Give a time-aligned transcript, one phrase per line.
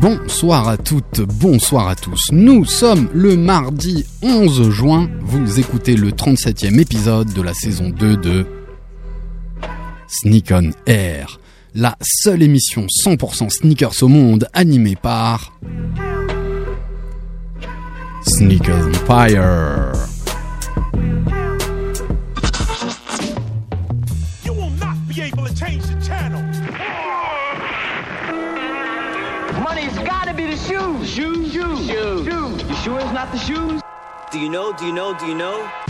[0.00, 2.28] Bonsoir à toutes, bonsoir à tous.
[2.32, 5.10] Nous sommes le mardi 11 juin.
[5.20, 8.46] Vous écoutez le 37e épisode de la saison 2 de
[10.06, 11.40] Sneak on Air.
[11.74, 15.58] La seule émission 100% sneakers au monde animée par
[25.86, 26.42] the channel.
[29.62, 31.10] Money's gotta be the shoes.
[31.10, 32.24] Shoes, shoes, shoes.
[32.24, 32.62] shoes.
[32.62, 33.82] You sure it's not the shoes?
[34.30, 34.72] Do you know?
[34.74, 35.18] Do you know?
[35.18, 35.89] Do you know?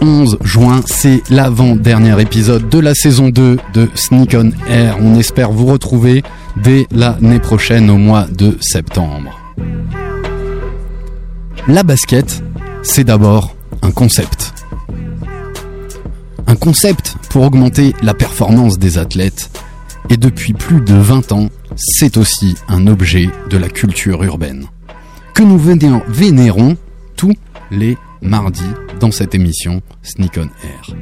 [0.00, 4.96] 11 juin, c'est l'avant-dernier épisode de la saison 2 de Sneak on Air.
[5.00, 6.22] On espère vous retrouver
[6.56, 9.38] dès l'année prochaine au mois de septembre.
[11.68, 12.42] La basket,
[12.82, 14.54] c'est d'abord un concept.
[16.46, 19.50] Un concept pour augmenter la performance des athlètes.
[20.08, 24.64] Et depuis plus de 20 ans, c'est aussi un objet de la culture urbaine.
[25.34, 26.76] Que nous véné- vénérons
[27.16, 27.34] tous
[27.70, 28.62] les mardis
[29.00, 30.96] dans cette émission Sneak on Air.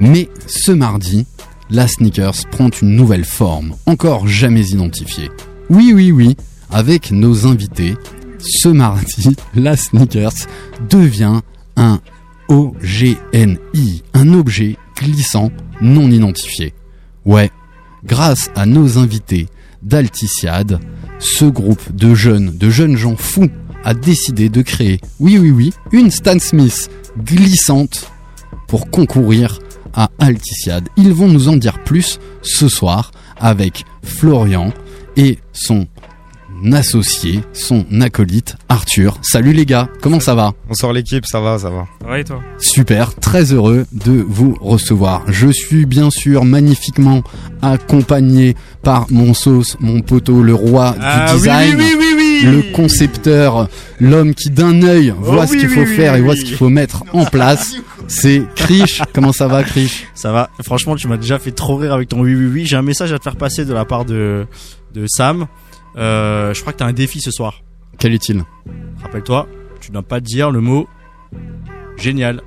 [0.00, 1.26] Mais ce mardi,
[1.70, 5.30] la sneakers prend une nouvelle forme, encore jamais identifiée.
[5.70, 6.36] Oui, oui, oui,
[6.70, 7.96] avec nos invités,
[8.38, 10.46] ce mardi, la sneakers
[10.88, 11.40] devient
[11.76, 12.00] un
[12.48, 15.50] OGNI, un objet glissant
[15.80, 16.74] non identifié.
[17.24, 17.50] Ouais,
[18.04, 19.46] grâce à nos invités
[19.82, 20.80] d'Alticiade,
[21.18, 23.50] ce groupe de jeunes, de jeunes gens fous
[23.86, 26.90] a décidé de créer, oui oui oui, une Stan Smith
[27.24, 28.10] glissante
[28.66, 29.60] pour concourir
[29.94, 30.88] à Alticiade.
[30.96, 34.72] Ils vont nous en dire plus ce soir avec Florian
[35.16, 35.86] et son
[36.72, 39.18] associé, son acolyte Arthur.
[39.22, 40.52] Salut les gars, comment ça va?
[40.66, 41.86] Bonsoir l'équipe, ça va, ça va.
[42.10, 42.42] Ouais, et toi?
[42.58, 45.22] Super, très heureux de vous recevoir.
[45.28, 47.22] Je suis bien sûr magnifiquement
[47.62, 52.25] accompagné par mon sauce, mon poteau, le roi Ah du oui, design, oui, oui, oui,
[52.44, 53.68] oui le concepteur,
[54.00, 56.22] l'homme qui d'un œil voit Oh ce oui, qu'il oui, faut oui, faire oui, et
[56.22, 56.40] voit oui.
[56.40, 57.76] ce qu'il faut mettre en place.
[58.08, 59.02] C'est Krish.
[59.12, 60.06] Comment ça va, Krish?
[60.14, 60.50] Ça va.
[60.62, 62.66] Franchement, tu m'as déjà fait trop rire avec ton oui, oui, oui.
[62.66, 64.46] J'ai un message à te faire passer de la part de,
[64.94, 65.46] de Sam.
[65.96, 67.62] Euh, je crois que t'as un défi ce soir.
[67.98, 68.42] Quel est-il?
[69.02, 69.48] Rappelle-toi,
[69.80, 70.86] tu dois pas dire le mot
[71.96, 72.42] génial.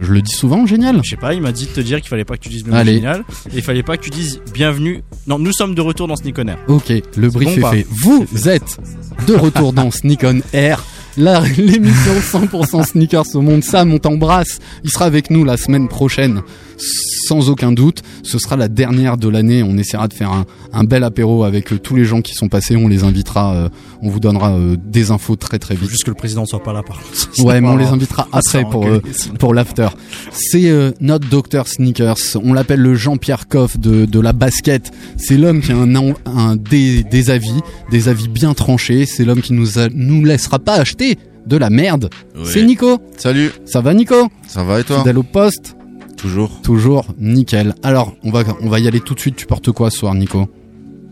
[0.00, 1.00] Je le dis souvent, génial.
[1.02, 2.64] Je sais pas, il m'a dit de te dire qu'il fallait pas que tu dises
[2.64, 2.94] le mot Allez.
[2.94, 3.24] génial.
[3.52, 5.02] Et il fallait pas que tu dises bienvenue.
[5.26, 6.58] Non, nous sommes de retour dans Sneak On Air.
[6.68, 7.86] Ok, le brief bon, est pas fait.
[7.90, 8.78] Vous êtes
[9.26, 10.84] de retour dans Sneak on Air,
[11.16, 13.64] l'émission 100% sneakers au monde.
[13.64, 14.60] Sam, on t'embrasse.
[14.84, 16.42] Il sera avec nous la semaine prochaine,
[16.78, 18.02] sans aucun doute.
[18.22, 19.62] Ce sera la dernière de l'année.
[19.62, 22.48] On essaiera de faire un, un bel apéro avec euh, tous les gens qui sont
[22.48, 22.76] passés.
[22.76, 23.54] On les invitera.
[23.54, 23.68] euh,
[24.02, 25.90] on vous donnera euh, des infos très très vite.
[25.90, 27.44] juste que le président soit pas là par contre.
[27.44, 29.00] Ouais, mais on les invitera après pour, euh,
[29.38, 29.88] pour l'after.
[30.32, 32.16] C'est euh, notre docteur Sneakers.
[32.42, 34.90] On l'appelle le Jean-Pierre Coff de, de la basket.
[35.16, 37.60] C'est l'homme qui a un, an- un des, des avis,
[37.90, 39.04] des avis bien tranchés.
[39.06, 42.10] C'est l'homme qui nous a, nous laissera pas acheter de la merde.
[42.44, 42.98] C'est Nico.
[43.16, 44.28] Salut, Ça va Nico?
[44.46, 44.98] Ça va et toi?
[44.98, 45.74] Fidèle au poste.
[46.18, 46.60] Toujours.
[46.62, 47.74] Toujours nickel.
[47.82, 49.36] Alors, on va, on va y aller tout de suite.
[49.36, 50.48] Tu portes quoi ce soir Nico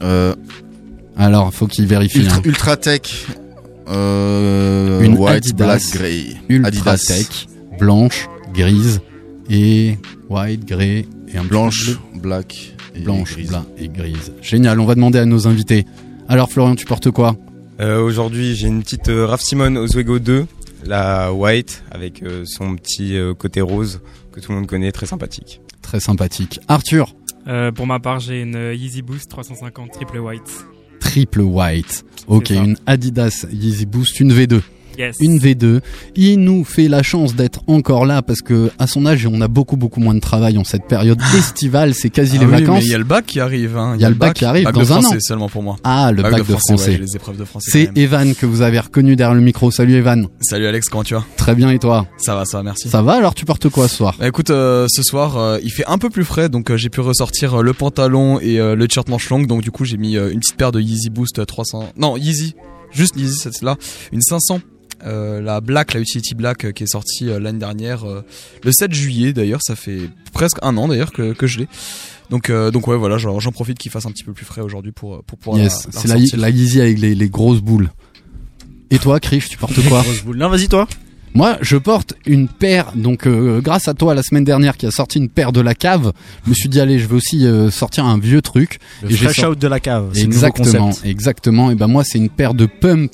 [0.02, 0.34] Euh,
[1.16, 2.18] Alors, faut qu'il vérifie.
[2.18, 2.42] Ultra, hein.
[2.44, 3.26] Ultra Tech.
[3.88, 5.64] Euh, Une white, Adidas.
[5.66, 6.24] black, grey.
[6.48, 7.04] Ultra Adidas.
[7.06, 7.46] Tech,
[7.78, 9.00] blanche, grise
[9.48, 9.96] et
[10.28, 12.20] white, grey et un petit Blanche, bleu.
[12.20, 12.74] black.
[12.96, 13.48] Et blanche, grise.
[13.50, 14.32] blanc et grise.
[14.42, 15.84] Génial, on va demander à nos invités.
[16.28, 17.36] Alors Florian, tu portes quoi
[17.80, 20.46] Euh, Aujourd'hui, j'ai une petite euh, Raf Simon Oswego 2,
[20.86, 24.00] la white, avec euh, son petit euh, côté rose
[24.36, 25.60] que tout le monde connaît, très sympathique.
[25.82, 26.60] Très sympathique.
[26.68, 27.14] Arthur,
[27.48, 30.42] Euh, pour ma part, j'ai une Yeezy Boost 350 triple white.
[31.00, 32.04] triple white.
[32.26, 34.60] Ok, une Adidas Yeezy Boost, une V2.
[34.98, 35.16] Yes.
[35.20, 35.80] une V2.
[36.16, 39.48] Il nous fait la chance d'être encore là parce que à son âge, on a
[39.48, 41.94] beaucoup beaucoup moins de travail en cette période estivale.
[41.94, 42.78] C'est quasi Ah les oui, vacances.
[42.80, 43.76] mais il y a le bac qui arrive.
[43.76, 43.92] Hein.
[43.96, 45.20] Il y a le bac qui arrive bac dans de un français an.
[45.20, 45.76] seulement pour moi.
[45.84, 46.98] Ah, le bac, de français.
[46.98, 47.70] les épreuves de français.
[47.70, 47.90] C'est.
[47.98, 49.70] Evan que vous avez reconnu derrière le micro.
[49.70, 50.28] Salut Evan.
[50.40, 51.24] Salut Alex, comment tu vas?
[51.36, 52.06] Très bien et toi?
[52.18, 52.88] Ça va, ça va, merci.
[52.88, 54.16] Ça va alors tu portes quoi ce soir?
[54.18, 56.88] Bah écoute, euh, ce soir, euh, il fait un peu plus frais, donc euh, j'ai
[56.90, 59.46] pu ressortir euh, le pantalon et euh, le t-shirt manche longue.
[59.46, 61.90] Donc du coup, j'ai mis euh, une petite paire de Yeezy Boost 300.
[61.96, 62.54] Non, Yeezy,
[62.92, 63.76] juste Yeezy, c'est là,
[64.12, 64.60] une 500.
[65.06, 68.24] Euh, la Black, la Utility Black euh, qui est sortie euh, l'année dernière, euh,
[68.64, 71.68] le 7 juillet d'ailleurs, ça fait presque un an d'ailleurs que, que je l'ai.
[72.30, 74.90] Donc, euh, donc ouais, voilà, j'en profite qu'il fasse un petit peu plus frais aujourd'hui
[74.92, 77.90] pour, pour pouvoir Yes, la, la c'est la, la Yeezy avec les, les grosses boules.
[78.90, 80.04] Et toi, Krish, tu portes quoi.
[80.34, 80.86] Non, vas-y toi.
[81.34, 82.92] Moi, je porte une paire.
[82.94, 85.74] Donc, euh, grâce à toi, la semaine dernière, qui a sorti une paire de la
[85.74, 86.12] cave,
[86.44, 88.78] je me suis dit allez, je vais aussi euh, sortir un vieux truc.
[89.02, 90.12] Le Et j'ai fresh sor- out de la cave.
[90.16, 91.70] Exactement, exactement.
[91.70, 93.12] Et ben moi, c'est une paire de pump,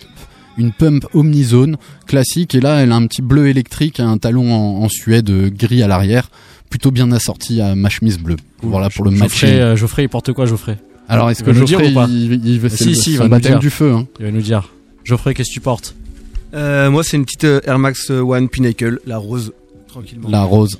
[0.59, 1.77] une pump omnizone
[2.07, 2.55] classique.
[2.55, 5.51] Et là, elle a un petit bleu électrique, et un talon en, en suède euh,
[5.51, 6.31] gris à l'arrière,
[6.71, 8.37] plutôt bien assorti à ma chemise bleue.
[8.63, 9.49] Voilà pour le Geoffrey, matching.
[9.61, 10.79] euh, Geoffrey, il porte quoi, Geoffrey?
[11.09, 12.07] Alors, est-ce que va nous dire Geoffrey, ou pas?
[12.09, 13.59] il, il veut Ah, si, le- si, il va nous baptême dire.
[13.61, 14.07] du feu hein.
[14.19, 14.71] Il va nous dire.
[15.05, 15.95] Geoffrey, qu'est-ce que tu portes?
[16.55, 19.53] Euh, moi, c'est une petite Air Max One Pinnacle, la rose,
[19.89, 20.29] tranquillement.
[20.29, 20.79] La rose,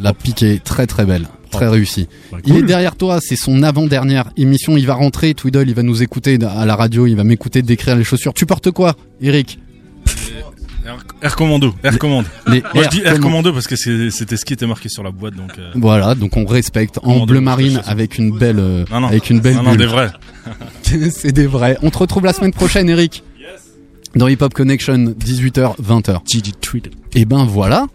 [0.00, 2.08] la piquée, très très belle, très réussie.
[2.32, 4.76] Bah, Il est derrière toi, c'est son avant-dernière émission.
[4.76, 7.94] Il va rentrer, Twiddle, il va nous écouter à la radio, il va m'écouter décrire
[7.94, 8.34] les chaussures.
[8.34, 9.60] Tu portes quoi, Eric
[11.22, 12.26] Air, Commando, Air Commando.
[12.48, 13.52] Les Moi Air je dis Air Commando.
[13.52, 15.52] Parce que c'était ce qui était marqué sur la boîte donc.
[15.58, 19.06] euh, Voilà, donc on respecte en Commando, bleu marine avec une belle, euh, Non, non.
[19.06, 19.78] avec une belle non, non, bulle.
[19.78, 20.10] des vrais.
[21.12, 21.78] c'est des vrais.
[21.82, 23.22] On te retrouve la semaine prochaine, Eric.
[24.16, 26.18] Dans Hip Hop Connection, 18h, 20h.
[26.26, 26.90] Gigi Tweedle.
[27.14, 27.86] Et ben voilà.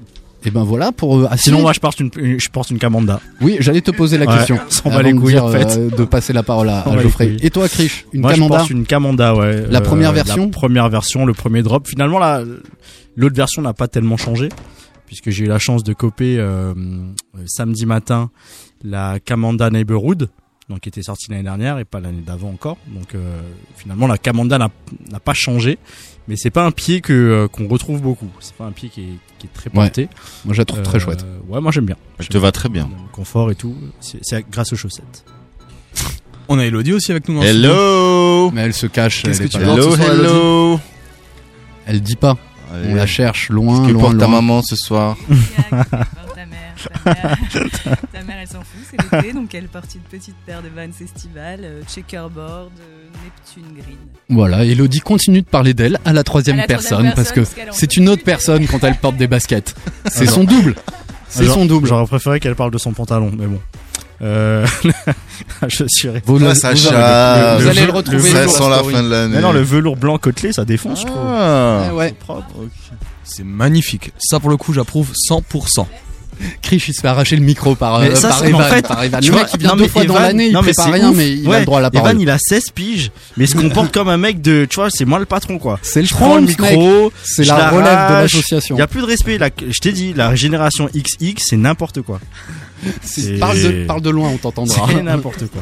[0.48, 1.18] Et ben voilà pour.
[1.18, 3.20] euh, Sinon, si, moi, je porte une, je porte une Camanda.
[3.42, 4.58] Oui, j'allais te poser la Ouais, question.
[4.66, 5.78] on s'en bat les couilles, dire, en fait.
[5.78, 7.36] euh, de passer la parole à, Geoffrey.
[7.42, 9.66] Et toi, Krish, une Moi, Camanda je porte une Camanda, ouais.
[9.70, 11.88] La première Euh, version La première version, le premier drop.
[11.88, 12.44] Finalement, la,
[13.16, 14.48] l'autre version n'a pas tellement changé,
[15.06, 16.74] puisque j'ai eu la chance de coper euh,
[17.46, 18.30] samedi matin
[18.84, 20.30] la Camanda Neighborhood,
[20.70, 22.78] donc qui était sortie l'année dernière et pas l'année d'avant encore.
[22.88, 23.40] Donc euh,
[23.76, 24.70] finalement, la Camanda n'a
[25.20, 25.78] pas changé,
[26.28, 28.30] mais c'est pas un pied que euh, qu'on retrouve beaucoup.
[28.40, 29.76] C'est pas un pied qui est, qui est très Ouais.
[29.76, 30.10] porté.
[30.46, 31.26] Moi, je la trouve très Euh, chouette.
[31.48, 31.96] Ouais, moi j'aime bien.
[32.20, 32.90] Elle te va très bien.
[32.92, 34.20] Le confort et tout, c'est,
[34.50, 35.26] grâce aux chaussettes.
[36.50, 39.24] On a Elodie aussi avec nous dans ce Hello Mais elle se cache.
[39.24, 40.80] Qu'est-ce elle que tu Hello, hello
[41.86, 42.38] Elle dit pas.
[42.74, 44.36] On la cherche loin, Que loin, porte ta loin.
[44.42, 45.16] maman ce soir
[45.70, 45.96] ta mère,
[46.36, 47.38] ta mère,
[48.14, 50.92] ta mère, elle s'en fout, c'est l'été, donc elle porte une petite paire de Vans
[51.02, 52.72] estivales, euh, checkerboard,
[53.24, 53.98] Neptune Green.
[54.30, 57.42] Voilà, Elodie continue de parler d'elle à la troisième À la troisième personne parce que
[57.72, 59.74] c'est une autre personne quand elle porte des baskets.
[60.12, 60.76] C'est son double.
[61.30, 61.88] C'est son double.
[61.88, 63.60] J'aurais préféré qu'elle parle de son pantalon, mais bon.
[64.22, 64.66] Euh,
[65.68, 68.48] je suis Vous, Ah, le- ça vous allez- vous Le allez jeu- le retrouver le
[68.48, 69.36] sent la fin de l'année.
[69.36, 71.22] Mais non, le velours blanc côtelé, ça défonce, je trouve.
[71.24, 71.92] Ah.
[71.94, 72.16] Ouais.
[73.24, 74.12] C'est magnifique.
[74.18, 75.86] Ça pour le coup, j'approuve 100%.
[76.62, 78.62] Krish, il se fait arracher le micro par, Mais euh, ça, par c'est- Evan.
[78.62, 79.20] en fait, par Evan.
[79.22, 81.10] tu Le vois, mec, il vient non, deux fois dans l'année, il prépare c'est rien,
[81.10, 81.18] ouf.
[81.18, 82.10] mais il a Ouais, le droit à la parole.
[82.12, 84.90] Evan, il a 16 piges, mais il se comporte comme un mec de, tu vois,
[84.90, 85.80] c'est moi le patron, quoi.
[85.82, 88.76] C'est le prends le micro, C'est la relève de l'association.
[88.76, 89.40] Il y a plus de respect.
[89.70, 92.20] Je t'ai dit, la génération XX, c'est n'importe quoi.
[93.40, 94.88] Parle de, parle de loin, on t'entendra.
[94.88, 95.62] C'est n'importe quoi.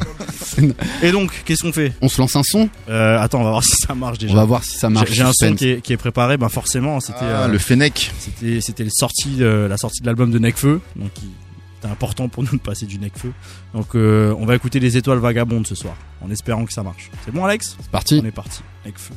[1.02, 3.64] Et donc, qu'est-ce qu'on fait On se lance un son euh, Attends, on va voir
[3.64, 4.34] si ça marche déjà.
[4.34, 5.12] On va voir si ça marche.
[5.12, 8.12] J'ai un son qui est, qui est préparé, ben forcément, c'était Ah, euh, le Fennec.
[8.60, 11.12] c'était sortie la sortie de l'album de Necfeu, donc
[11.76, 13.32] c'était important pour nous de passer du Necfeu.
[13.74, 17.10] Donc euh, on va écouter les étoiles vagabondes ce soir, en espérant que ça marche.
[17.24, 17.78] C'est bon Alex?
[17.80, 18.20] C'est parti.
[18.22, 18.62] On est parti.
[18.86, 19.14] Necfeu.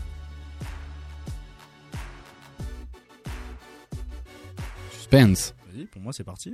[4.92, 5.54] Suspense.
[5.73, 6.52] Vas-y, pour moi c'est parti.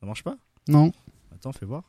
[0.00, 0.36] Ça marche pas?
[0.67, 0.91] Non,
[1.33, 1.83] Attends, fais voir.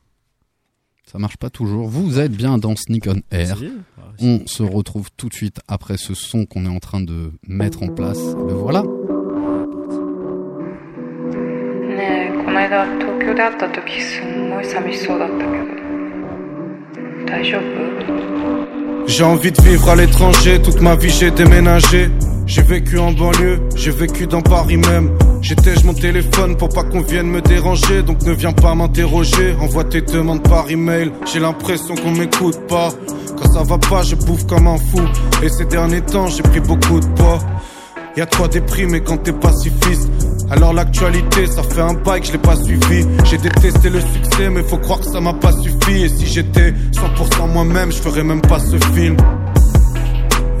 [1.05, 1.87] ça marche pas toujours.
[1.87, 3.57] Vous êtes bien dans Sneak on Air.
[3.57, 6.69] Ça y est Ah, On se retrouve tout de suite après ce son qu'on est
[6.75, 8.19] en train de mettre en place.
[8.19, 8.83] Le voilà.
[11.95, 15.47] ねえこの間東京で会った時すんごい寂しそうだったけど
[17.27, 22.10] 大丈夫 J'ai envie de vivre à l'étranger, toute ma vie j'ai déménagé.
[22.46, 25.10] J'ai vécu en banlieue, j'ai vécu dans Paris même.
[25.42, 29.54] J'étège mon téléphone pour pas qu'on vienne me déranger, donc ne viens pas m'interroger.
[29.60, 32.88] Envoie tes demandes par email, j'ai l'impression qu'on m'écoute pas.
[33.36, 35.00] Quand ça va pas, je bouffe comme un fou.
[35.42, 37.38] Et ces derniers temps, j'ai pris beaucoup de poids.
[38.16, 40.10] Y'a de quoi déprimer quand t'es pacifiste.
[40.50, 43.06] Alors l'actualité, ça fait un bail que je l'ai pas suivi.
[43.24, 46.04] J'ai détesté le succès, mais faut croire que ça m'a pas suffi.
[46.04, 49.16] Et si j'étais 100% moi-même, je ferais même pas ce film.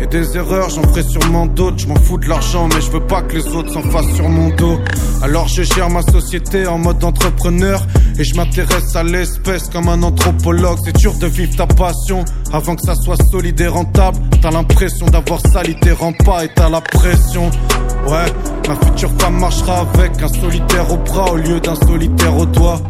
[0.00, 1.78] Et des erreurs, j'en ferai sûrement d'autres.
[1.78, 4.28] Je m'en fous de l'argent, mais je veux pas que les autres s'en fassent sur
[4.28, 4.78] mon dos.
[5.22, 7.82] Alors je gère ma société en mode entrepreneur.
[8.18, 10.78] Et je m'intéresse à l'espèce comme un anthropologue.
[10.84, 14.18] C'est dur de vivre ta passion avant que ça soit solide et rentable.
[14.42, 17.50] T'as l'impression d'avoir sali tes rempas et t'as la pression.
[18.06, 18.32] Ouais,
[18.68, 22.80] ma future femme marchera avec un solitaire au bras au lieu d'un solitaire au doigt.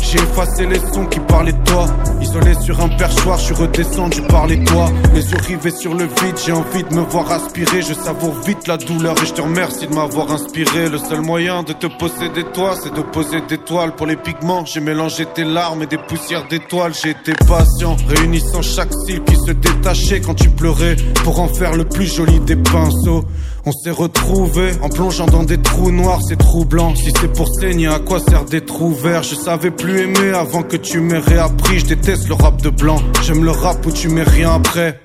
[0.00, 1.86] J'ai effacé les sons qui parlaient de toi.
[2.20, 4.90] Isolé sur un perchoir, je suis redescendu par les toits.
[5.14, 7.82] Les yeux rivés sur le vide, j'ai envie de me voir aspirer.
[7.82, 10.88] Je savoure vite la douleur et je te remercie de m'avoir inspiré.
[10.88, 14.64] Le seul moyen de te posséder toi, c'est de poser des toiles pour les pigments.
[14.64, 16.92] J'ai mélangé tes larmes et des poussières d'étoiles.
[16.94, 21.74] J'ai été patient, réunissant chaque cils qui se détachait quand tu pleurais pour en faire
[21.74, 23.24] le plus joli des pinceaux.
[23.68, 26.94] On s'est retrouvés en plongeant dans des trous noirs, c'est troublant.
[26.94, 29.95] Si c'est pour saigner, à quoi sert des trous verts Je savais plus
[30.34, 31.80] avant que tu m'aies réappris.
[31.80, 35.00] Je déteste le rap de blanc, j'aime le rap où tu mets rien après.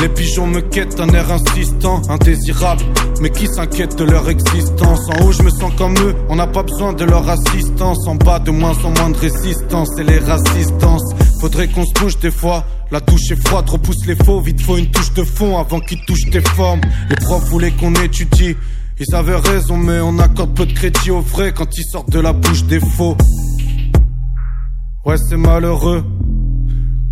[0.00, 2.82] Les pigeons me quittent, un air insistant, indésirable.
[3.20, 5.00] Mais qui s'inquiète de leur existence?
[5.10, 8.06] En haut, je me sens comme eux, on n'a pas besoin de leur assistance.
[8.06, 11.02] En bas, de moins en moins de résistance, et les rassistances.
[11.40, 12.64] Faudrait qu'on se bouge des fois.
[12.90, 14.40] La touche est froide, repousse les faux.
[14.40, 16.80] Vite, faut une touche de fond avant qu'ils touchent tes formes.
[17.10, 18.56] Les profs voulaient qu'on étudie.
[19.00, 22.20] Ils avaient raison, mais on accorde peu de crédit aux vrais quand ils sortent de
[22.20, 23.16] la bouche des faux.
[25.04, 26.04] Ouais, c'est malheureux.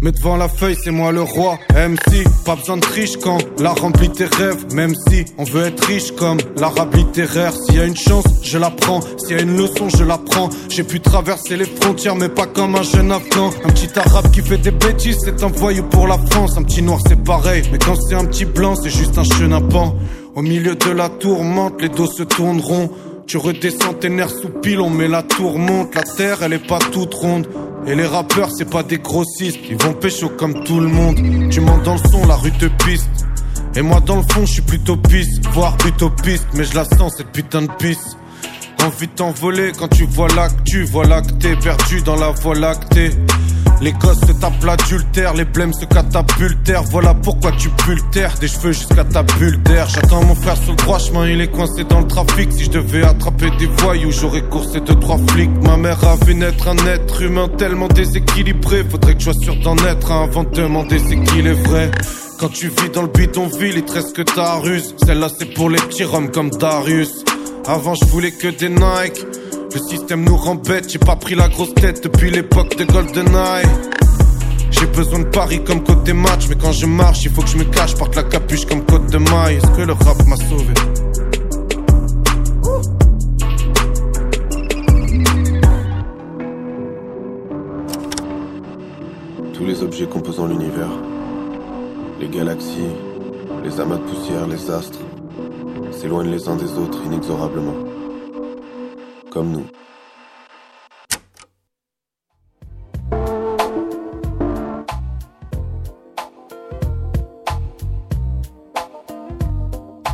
[0.02, 1.59] Mais devant la feuille, c'est moi le roi.
[1.71, 4.66] MC, pas besoin de triche quand la remplit tes rêves.
[4.75, 7.52] Même si on veut être riche comme l'arabe littéraire.
[7.55, 9.00] S'il y a une chance, je la prends.
[9.16, 10.50] S'il y a une leçon, je la prends.
[10.69, 13.50] J'ai pu traverser les frontières, mais pas comme un jeune afghan.
[13.64, 16.59] Un petit arabe qui fait des bêtises, c'est un voyou pour la France.
[16.59, 17.62] Un petit noir, c'est pareil.
[17.73, 19.95] Mais quand c'est un petit blanc, c'est juste un chenapan.
[20.35, 22.90] Au milieu de la tourmente, les dos se tourneront.
[23.26, 25.95] Tu redescends tes nerfs sous pile, on met la tourmente.
[25.95, 27.49] La terre, elle est pas toute ronde.
[27.87, 31.16] Et les rappeurs, c'est pas des grossistes, ils vont pécho comme tout le monde.
[31.50, 33.09] Tu montes dans le son, la rue te piste.
[33.76, 37.14] Et moi, dans le fond, je suis plutôt piste, voire utopiste, mais je la sens
[37.16, 38.16] cette putain de piste.
[38.85, 43.11] Envie de t'envoler quand tu vois l'actu, que t'es perdu dans la voie lactée.
[43.83, 46.85] Les gosses se tapent l'adultère, les blêmes se catapultèrent.
[46.85, 49.87] Voilà pourquoi tu pultères des cheveux jusqu'à ta bulle d'air.
[49.88, 52.52] J'attends mon frère sur le droit chemin, il est coincé dans le trafic.
[52.52, 55.50] Si je devais attraper des voyous, j'aurais coursé deux trois flics.
[55.62, 58.83] Ma mère a vu naître un être humain tellement déséquilibré.
[58.88, 61.90] Faudrait que je sois sûr d'en être un avant de demander c'est qu'il est vrai.
[62.38, 64.95] Quand tu vis dans le bidonville, il te reste que ta ruse.
[65.04, 67.25] Celle-là c'est pour les petits roms comme Darius.
[67.66, 69.26] Avant je voulais que des Nike.
[69.75, 70.56] Le système nous rend
[70.88, 73.66] j'ai pas pris la grosse tête depuis l'époque de GoldenEye.
[74.70, 77.49] J'ai besoin de Paris comme côte des matchs, mais quand je marche, il faut que
[77.49, 79.56] je me cache, porte la capuche comme côte de maille.
[79.56, 80.75] Est-ce que le rap m'a sauvé?
[89.52, 90.90] Tous les objets composant l'univers,
[92.20, 92.94] les galaxies,
[93.64, 95.00] les amas de poussière, les astres,
[95.90, 97.95] s'éloignent les uns des autres inexorablement.
[99.45, 99.66] Nous.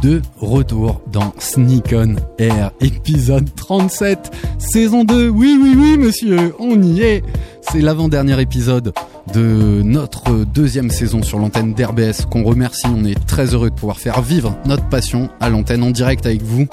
[0.03, 5.29] de retour dans Sneak On Air, épisode 37, saison 2.
[5.29, 7.23] Oui, oui, oui, monsieur, on y est.
[7.61, 8.93] C'est l'avant-dernier épisode
[9.33, 12.89] de notre deuxième saison sur l'antenne d'RBS qu'on remercie.
[12.89, 16.43] On est très heureux de pouvoir faire vivre notre passion à l'antenne en direct avec
[16.43, 16.67] vous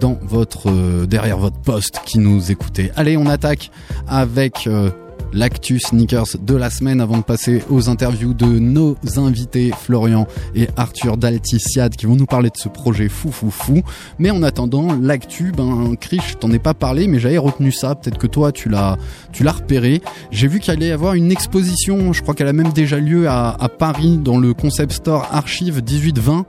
[0.00, 2.90] dans votre euh, derrière votre poste qui nous écoutez.
[2.96, 3.70] Allez, on attaque
[4.06, 4.90] avec euh,
[5.32, 10.68] l'actu sneakers de la semaine avant de passer aux interviews de nos invités Florian et
[10.76, 13.82] Arthur Dalticiade qui vont nous parler de ce projet fou fou fou.
[14.18, 17.94] Mais en attendant, l'actu, ben Krish, t'en ai pas parlé, mais j'avais retenu ça.
[17.94, 18.96] Peut-être que toi tu l'as
[19.32, 20.02] tu l'as repéré.
[20.30, 22.12] J'ai vu qu'il allait y avoir une exposition.
[22.12, 25.82] Je crois qu'elle a même déjà lieu à, à Paris dans le concept store Archive
[25.82, 26.46] 1820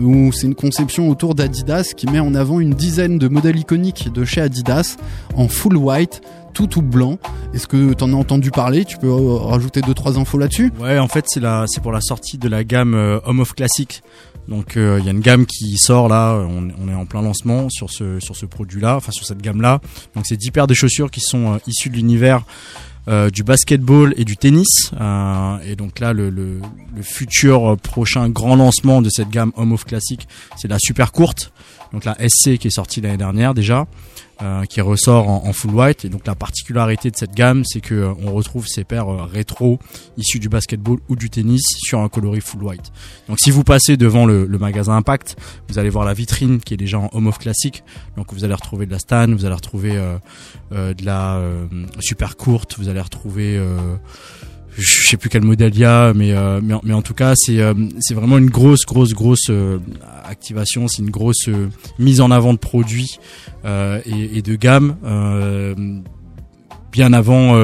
[0.00, 4.12] où c'est une conception autour d'Adidas qui met en avant une dizaine de modèles iconiques
[4.12, 4.96] de chez Adidas
[5.36, 6.20] en full white
[6.54, 7.18] tout tout blanc.
[7.52, 8.84] Est-ce que t'en as entendu parler?
[8.84, 10.72] Tu peux euh, rajouter deux trois infos là-dessus?
[10.80, 13.54] Ouais, en fait, c'est la, c'est pour la sortie de la gamme euh, Home of
[13.54, 14.02] Classic.
[14.48, 16.34] Donc, euh, il y a une gamme qui sort là.
[16.34, 19.80] On, est en plein lancement sur ce sur ce produit-là, enfin sur cette gamme-là.
[20.14, 22.44] Donc, c'est 10 paires de chaussures qui sont issues de l'univers.
[23.32, 24.90] du basketball et du tennis
[25.66, 26.62] et donc là le, le,
[26.96, 31.52] le futur prochain grand lancement de cette gamme Home of Classic c'est la super courte
[31.92, 33.86] donc la SC qui est sortie l'année dernière déjà
[34.42, 36.04] euh, qui ressort en, full white.
[36.04, 39.22] Et donc la particularité de cette gamme, c'est que euh, on retrouve ces paires euh,
[39.22, 39.78] rétro
[40.16, 42.92] issues du basketball ou du tennis sur un coloris full white.
[43.28, 45.36] Donc si vous passez devant le, le magasin Impact,
[45.68, 47.84] vous allez voir la vitrine qui est déjà en home of classique.
[48.16, 51.40] Donc vous allez retrouver de la Stan, vous allez retrouver euh, de la
[52.00, 53.60] super courte, vous allez retrouver
[54.76, 57.14] je sais plus quel modèle il y a, mais euh, mais, en- mais en tout
[57.14, 57.74] cas c'est euh,
[58.12, 59.78] vraiment une grosse grosse grosse euh,
[60.24, 63.18] activation, c'est une grosse euh, mise en avant de produits
[63.64, 64.96] euh, et, et de gamme.
[65.04, 65.74] Euh,
[66.92, 67.56] bien avant.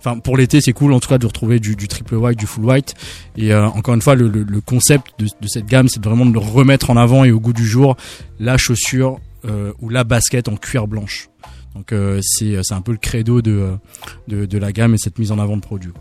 [0.00, 2.46] Enfin, pour l'été, c'est cool en tout cas de retrouver du, du triple white, du
[2.46, 2.94] full white.
[3.36, 6.32] Et encore une fois, le, le- le concept de, de cette gamme, c'est vraiment de
[6.32, 7.96] le remettre en avant et au goût du jour
[8.40, 9.20] la chaussure
[9.80, 11.28] ou la basket en cuir blanche.
[11.76, 13.76] Donc c'est un peu le credo de,
[14.26, 15.92] de de la gamme et cette mise en avant de produits.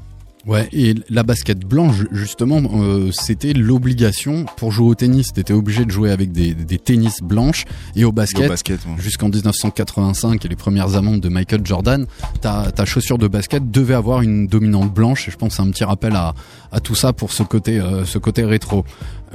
[0.46, 5.32] Ouais, et la basket blanche, justement, euh, c'était l'obligation pour jouer au tennis.
[5.32, 7.64] T'étais obligé de jouer avec des, des tennis blanches
[7.96, 9.02] et au basket, basket, ouais.
[9.02, 12.06] jusqu'en 1985 et les premières amendes de Michael Jordan,
[12.42, 15.30] ta, ta chaussure de basket devait avoir une dominante blanche.
[15.30, 16.34] Et je pense que c'est un petit rappel à,
[16.74, 18.84] à tout ça pour ce côté, euh, ce côté rétro.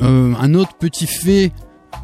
[0.02, 1.52] Euh, un autre petit fait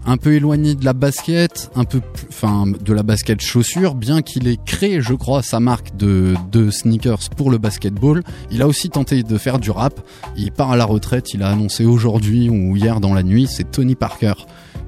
[0.07, 4.23] un peu éloigné de la basket, un peu, plus- enfin, de la basket chaussure, bien
[4.23, 8.23] qu'il ait créé, je crois, sa marque de, de sneakers pour le basketball.
[8.51, 10.01] Il a aussi tenté de faire du rap.
[10.37, 11.33] Il part à la retraite.
[11.35, 14.35] Il a annoncé aujourd'hui ou hier dans la nuit, c'est Tony Parker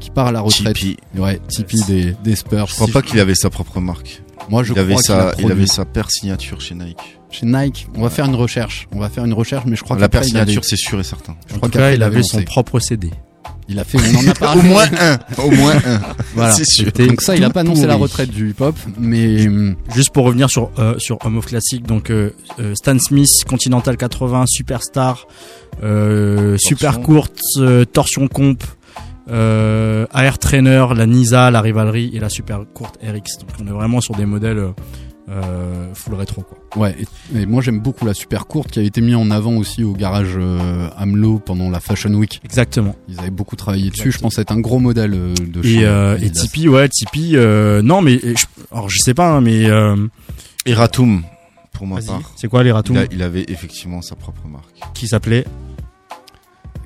[0.00, 0.76] qui part à la retraite.
[0.76, 0.96] Tipeee.
[1.18, 2.66] Ouais, Tipeee des, des Spurs.
[2.66, 4.22] Je crois Si pas qu'il avait sa propre marque.
[4.50, 5.06] Moi, je il avait crois qu'il
[5.40, 7.18] sa, il avait sa paire signature chez Nike.
[7.30, 8.86] Chez Nike, on va faire une recherche.
[8.92, 11.00] On va faire une recherche, mais je crois La qu'après, paire avait- signature, c'est sûr
[11.00, 11.34] et certain.
[11.48, 13.10] Je En crois tout cas, qu'après, il avait son propre CD.
[13.68, 14.61] Il a fait, on en a parlé.
[14.61, 16.00] Au moins un, au moins un.
[16.35, 16.52] Voilà.
[16.52, 16.92] C'est sûr.
[16.92, 19.49] Donc ça, il a pas annoncé la retraite du hip-hop, mais
[19.94, 22.30] Juste pour revenir sur euh, sur Home of Classic, donc euh,
[22.61, 25.26] euh, Stan Smith, Continental 80, Superstar,
[25.82, 28.62] euh, super courte, euh, torsion comp,
[29.30, 33.38] euh, AR Trainer, la Nisa, la Rivalry et la super courte RX.
[33.40, 34.62] Donc on est vraiment sur des modèles
[35.28, 36.59] euh, full rétro quoi.
[36.80, 36.95] Ouais,
[37.35, 39.83] et, et moi j'aime beaucoup la super courte qui a été mise en avant aussi
[39.83, 42.40] au garage euh, Amelot pendant la Fashion Week.
[42.45, 42.95] Exactement.
[43.09, 44.12] Ils avaient beaucoup travaillé dessus.
[44.12, 46.30] Je pense être un gros modèle euh, de Et, chez euh, et.
[46.30, 49.97] Tipeee, ouais, Tipeee, euh, non mais et je, alors je sais pas, hein, mais euh,
[50.64, 51.23] Eratum,
[51.73, 52.21] pour ma part.
[52.37, 54.64] C'est quoi l'Eratum il, a- il avait effectivement sa propre marque.
[54.95, 55.45] qui s'appelait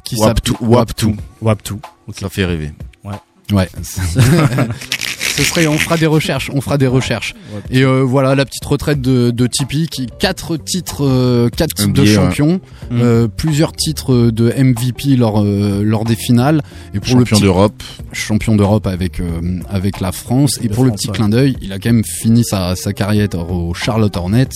[0.05, 0.53] Qui Waptu.
[0.53, 1.15] s'appelle- Waptu.
[1.43, 1.75] Waptu.
[2.19, 2.73] Ça fait rêver.
[3.05, 3.15] Ouais.
[3.53, 3.69] Ouais.
[5.41, 7.35] Ce serait, on fera des recherches, on fera des recherches.
[7.71, 11.93] Et euh, voilà la petite retraite de, de Tipeee qui quatre titres, euh, quatre titres
[11.93, 13.01] de NBA, champion, Mm.
[13.01, 16.61] euh, plusieurs titres de MVP lors lors des finales
[16.93, 17.83] et pour le Champion d'Europe.
[18.13, 19.23] champion d'Europe avec
[19.69, 21.15] avec la France et pour le petit ouais.
[21.15, 24.49] clin d'œil, il a quand même fini sa sa carrière au Charlotte Hornets.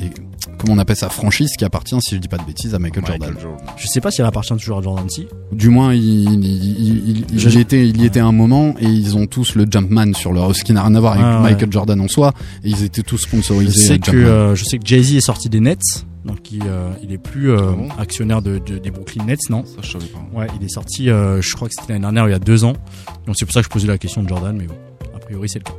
[0.00, 0.10] Et
[0.58, 3.04] comment on appelle ça franchise qui appartient si je dis pas de bêtises à Michael,
[3.06, 3.34] Jordan.
[3.76, 5.26] Je sais pas si elle appartient toujours à Jordan si.
[5.52, 8.74] Du moins, il, il, il, il- Je- il y était, il y était un moment
[8.80, 11.24] et ils ont tous le Jumpman sur leur, ce qui n'a rien à voir avec
[11.24, 11.50] Ah, ouais.
[11.52, 12.32] Michael Jordan en soi.
[12.64, 13.80] Et ils étaient tous Je sponsorisés.
[13.80, 15.80] sais euh, que euh, je sais que Jay Z est sorti des Nets,
[16.24, 19.64] donc il, euh, il est plus euh, Ah actionnaire de, de- des Brooklyn Nets, non?
[19.64, 20.20] Ça, je savais pas.
[20.38, 22.64] Ouais, il est sorti, euh, je crois que c'était l'année dernière, il y a deux
[22.64, 22.74] ans.
[23.26, 24.74] Donc c'est pour ça que je posais la question de Jordan, mais bon,
[25.14, 25.74] a priori c'est le cas.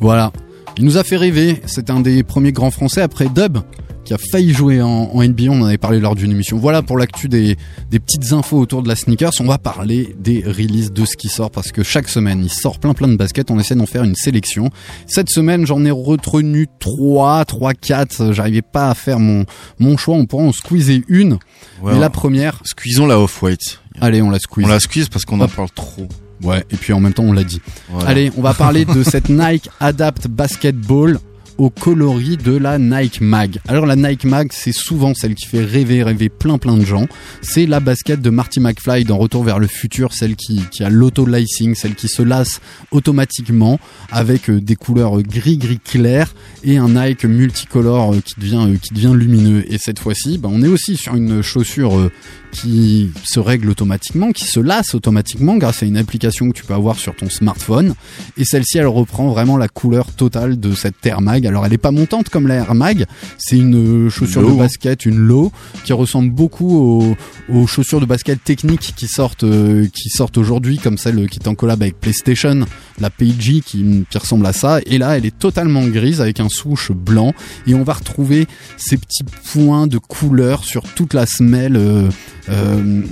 [0.00, 0.32] Voilà.
[0.78, 1.60] Il nous a fait rêver.
[1.66, 3.58] C'est un des premiers grands français après Dub
[4.04, 5.44] qui a failli jouer en, en NBA.
[5.50, 6.58] On en avait parlé lors d'une émission.
[6.58, 7.56] Voilà pour l'actu des,
[7.90, 9.32] des petites infos autour de la sneakers.
[9.40, 12.78] On va parler des releases de ce qui sort parce que chaque semaine il sort
[12.78, 13.50] plein plein de baskets.
[13.50, 14.70] On essaie d'en faire une sélection.
[15.06, 18.32] Cette semaine j'en ai retenu 3, 3, 4.
[18.32, 19.44] J'arrivais pas à faire mon,
[19.78, 20.16] mon choix.
[20.16, 21.38] On pourra en squeezer une.
[21.84, 22.60] Mais la première.
[22.64, 23.80] Squeezons la off-white.
[24.00, 24.64] Allez, on la squeeze.
[24.64, 26.08] On la squeeze parce qu'on en parle trop.
[26.42, 27.60] Ouais, et puis en même temps on l'a dit.
[27.88, 28.10] Voilà.
[28.10, 31.18] Allez, on va parler de cette Nike Adapt Basketball
[31.58, 33.58] au coloris de la Nike Mag.
[33.68, 37.06] Alors la Nike Mag, c'est souvent celle qui fait rêver, rêver plein plein de gens.
[37.42, 41.74] C'est la basket de Marty McFly dans Retour vers le futur, celle qui, a l'auto-lacing,
[41.74, 42.60] celle qui se lasse
[42.90, 43.78] automatiquement
[44.10, 46.34] avec euh, des couleurs euh, gris gris clair
[46.64, 49.64] et un Nike multicolore euh, qui devient euh, qui devient lumineux.
[49.72, 52.10] Et cette fois-ci, bah, on est aussi sur une chaussure
[52.52, 56.74] qui se règle automatiquement, qui se lasse automatiquement grâce à une application que tu peux
[56.74, 57.94] avoir sur ton smartphone.
[58.36, 61.20] Et celle-ci, elle reprend vraiment la couleur totale de cette Air.
[61.46, 63.06] Alors, elle est pas montante comme la Air Mag.
[63.38, 64.52] C'est une euh, chaussure Low.
[64.52, 65.52] de basket, une low,
[65.84, 67.16] qui ressemble beaucoup aux,
[67.52, 71.48] aux chaussures de basket techniques qui sortent, euh, qui sortent aujourd'hui, comme celle qui est
[71.48, 72.66] en collab avec PlayStation,
[73.00, 74.80] la PG, qui, qui ressemble à ça.
[74.86, 77.32] Et là, elle est totalement grise avec un souche blanc.
[77.66, 81.76] Et on va retrouver ces petits points de couleur sur toute la semelle.
[81.76, 82.08] euh,
[82.48, 83.02] euh,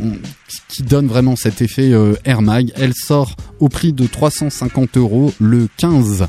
[0.68, 2.72] qui donne vraiment cet effet euh, Air Mag.
[2.76, 6.26] Elle sort au prix de 350 euros le 15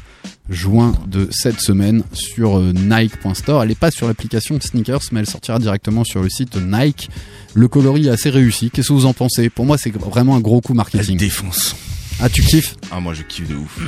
[0.51, 3.63] juin de cette semaine sur euh, Nike.store.
[3.63, 7.09] Elle n'est pas sur l'application Sneakers, mais elle sortira directement sur le site Nike.
[7.53, 8.69] Le coloris est assez réussi.
[8.69, 9.49] Qu'est-ce que vous en pensez?
[9.49, 11.13] Pour moi, c'est vraiment un gros coup marketing.
[11.13, 11.75] Elle défonce.
[12.19, 12.75] Ah, tu kiffes?
[12.91, 13.79] Ah, moi, je kiffe de ouf.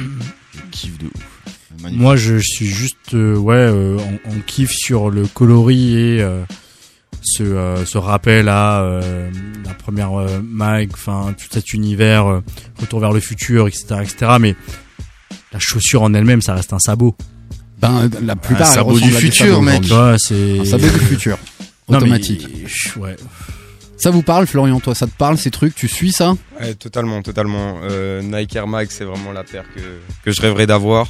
[0.55, 1.11] Je kiffe de ouf.
[1.81, 2.01] Magnifique.
[2.01, 6.43] Moi je suis juste euh, ouais euh, en, en kiff sur le coloris et euh,
[7.23, 9.31] ce, euh, ce rappel à euh,
[9.65, 12.41] la première euh, mag, enfin tout cet univers, euh,
[12.79, 14.33] retour vers le futur, etc., etc.
[14.39, 14.55] Mais
[15.53, 17.15] la chaussure en elle-même, ça reste un sabot.
[17.79, 19.83] Ben, la plupart, Un sabot du futur, mec.
[20.17, 21.37] c'est Un sabot du futur.
[21.89, 22.47] Non, mais- Automatique.
[22.97, 23.17] ouais.
[23.97, 25.75] Ça vous parle, Florian Toi, ça te parle ces trucs?
[25.75, 26.33] Tu suis ça?
[26.59, 27.79] Ouais, totalement, totalement.
[27.83, 29.81] Euh, Nike Air Max, c'est vraiment la paire que,
[30.23, 31.07] que je rêverais d'avoir.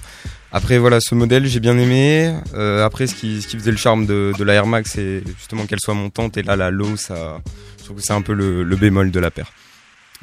[0.51, 2.33] Après voilà, ce modèle j'ai bien aimé.
[2.55, 5.23] Euh, après ce qui, ce qui faisait le charme de, de la Air Max, c'est
[5.37, 7.39] justement qu'elle soit montante et là la low, ça,
[7.79, 9.51] je trouve que c'est un peu le, le bémol de la paire.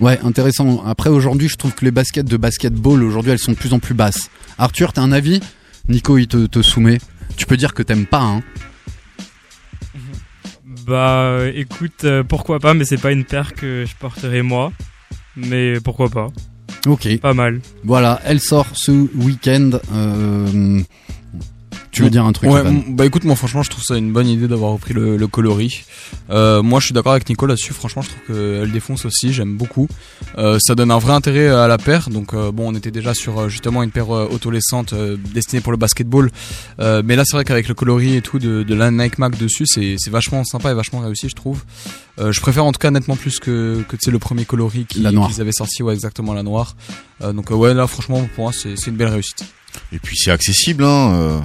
[0.01, 0.83] Ouais, intéressant.
[0.87, 3.79] Après, aujourd'hui, je trouve que les baskets de basketball, aujourd'hui, elles sont de plus en
[3.79, 4.31] plus basses.
[4.59, 5.41] Arthur, t'as un avis?
[5.89, 6.99] Nico, il te, te soumet.
[7.37, 8.43] Tu peux dire que t'aimes pas, hein
[10.87, 14.73] Bah écoute, euh, pourquoi pas, mais c'est pas une paire que je porterai moi.
[15.37, 16.29] Mais pourquoi pas.
[16.87, 17.19] Ok.
[17.19, 17.61] Pas mal.
[17.85, 19.73] Voilà, elle sort ce week-end.
[19.93, 20.81] Euh,
[21.91, 24.29] Tu veux dire un truc Ouais, bah écoute, moi franchement, je trouve ça une bonne
[24.29, 25.83] idée d'avoir repris le, le coloris.
[26.31, 27.73] Euh, moi, je suis d'accord avec Nico là-dessus.
[27.73, 29.33] Franchement, je trouve qu'elle défonce aussi.
[29.33, 29.89] J'aime beaucoup.
[30.39, 32.09] Euh, ça donne un vrai intérêt à la paire.
[32.09, 35.73] Donc euh, bon, on était déjà sur justement une paire euh, autolaissante euh, destinée pour
[35.73, 36.31] le basketball.
[36.79, 39.37] Euh, mais là, c'est vrai qu'avec le coloris et tout de, de la Nike Mac
[39.37, 41.65] dessus, c'est vachement sympa et vachement réussi, je trouve.
[42.21, 44.85] Euh, je préfère en tout cas nettement plus que que tu sais le premier coloris
[44.85, 46.77] qu'ils avaient sorti, ouais exactement la noire.
[47.23, 49.45] Euh, donc euh, ouais, là franchement pour moi c'est c'est une belle réussite.
[49.93, 51.43] Et puis c'est accessible, hein.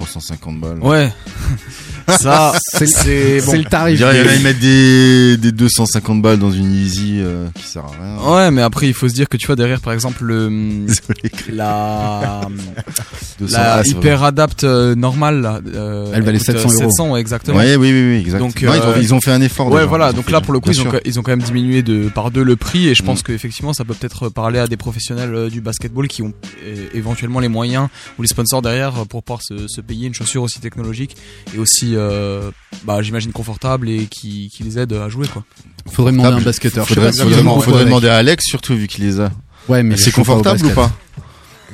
[0.00, 0.78] Euh, 350 balles.
[0.80, 1.12] Ouais.
[2.08, 3.52] Ça, c'est bon.
[3.52, 7.18] Je dirais, Il y en a, ils mettent des, des 250 balles dans une Easy
[7.20, 8.32] euh, qui sert à rien.
[8.34, 10.48] Ouais, mais après il faut se dire que tu vois derrière par exemple le
[11.52, 12.40] la
[13.40, 16.78] 200 la ah, hyper adapt euh, normale là, euh, Elle valait coûte, 700 euros.
[16.90, 17.58] 700 ouais, exactement.
[17.58, 18.38] Ouais, oui, oui, oui, exact.
[18.38, 19.86] Donc Non, ils ont- ils ont fait un effort, Ouais, déjà.
[19.86, 20.12] voilà.
[20.12, 22.42] Donc là pour le coup ils ont, ils ont quand même diminué de par deux
[22.42, 23.22] le prix et je pense Mm.
[23.24, 26.32] qu'effectivement ça peut peut-être parler à des professionnels euh, du basketball qui ont
[26.64, 30.14] euh, éventuellement les moyens ou les sponsors derrière euh, pour pouvoir se, se payer une
[30.14, 31.16] chaussure aussi technologique
[31.54, 32.50] et aussi euh,
[32.84, 35.42] bah j'imagine confortable et qui, qui les aide à jouer quoi.
[35.90, 36.86] Faudrait demander à un basketteur.
[36.86, 39.32] Faudrait, faudrait- demander à Alex surtout vu qu'il les a.
[39.68, 40.92] Ouais, mais c'est pas confortable ou pas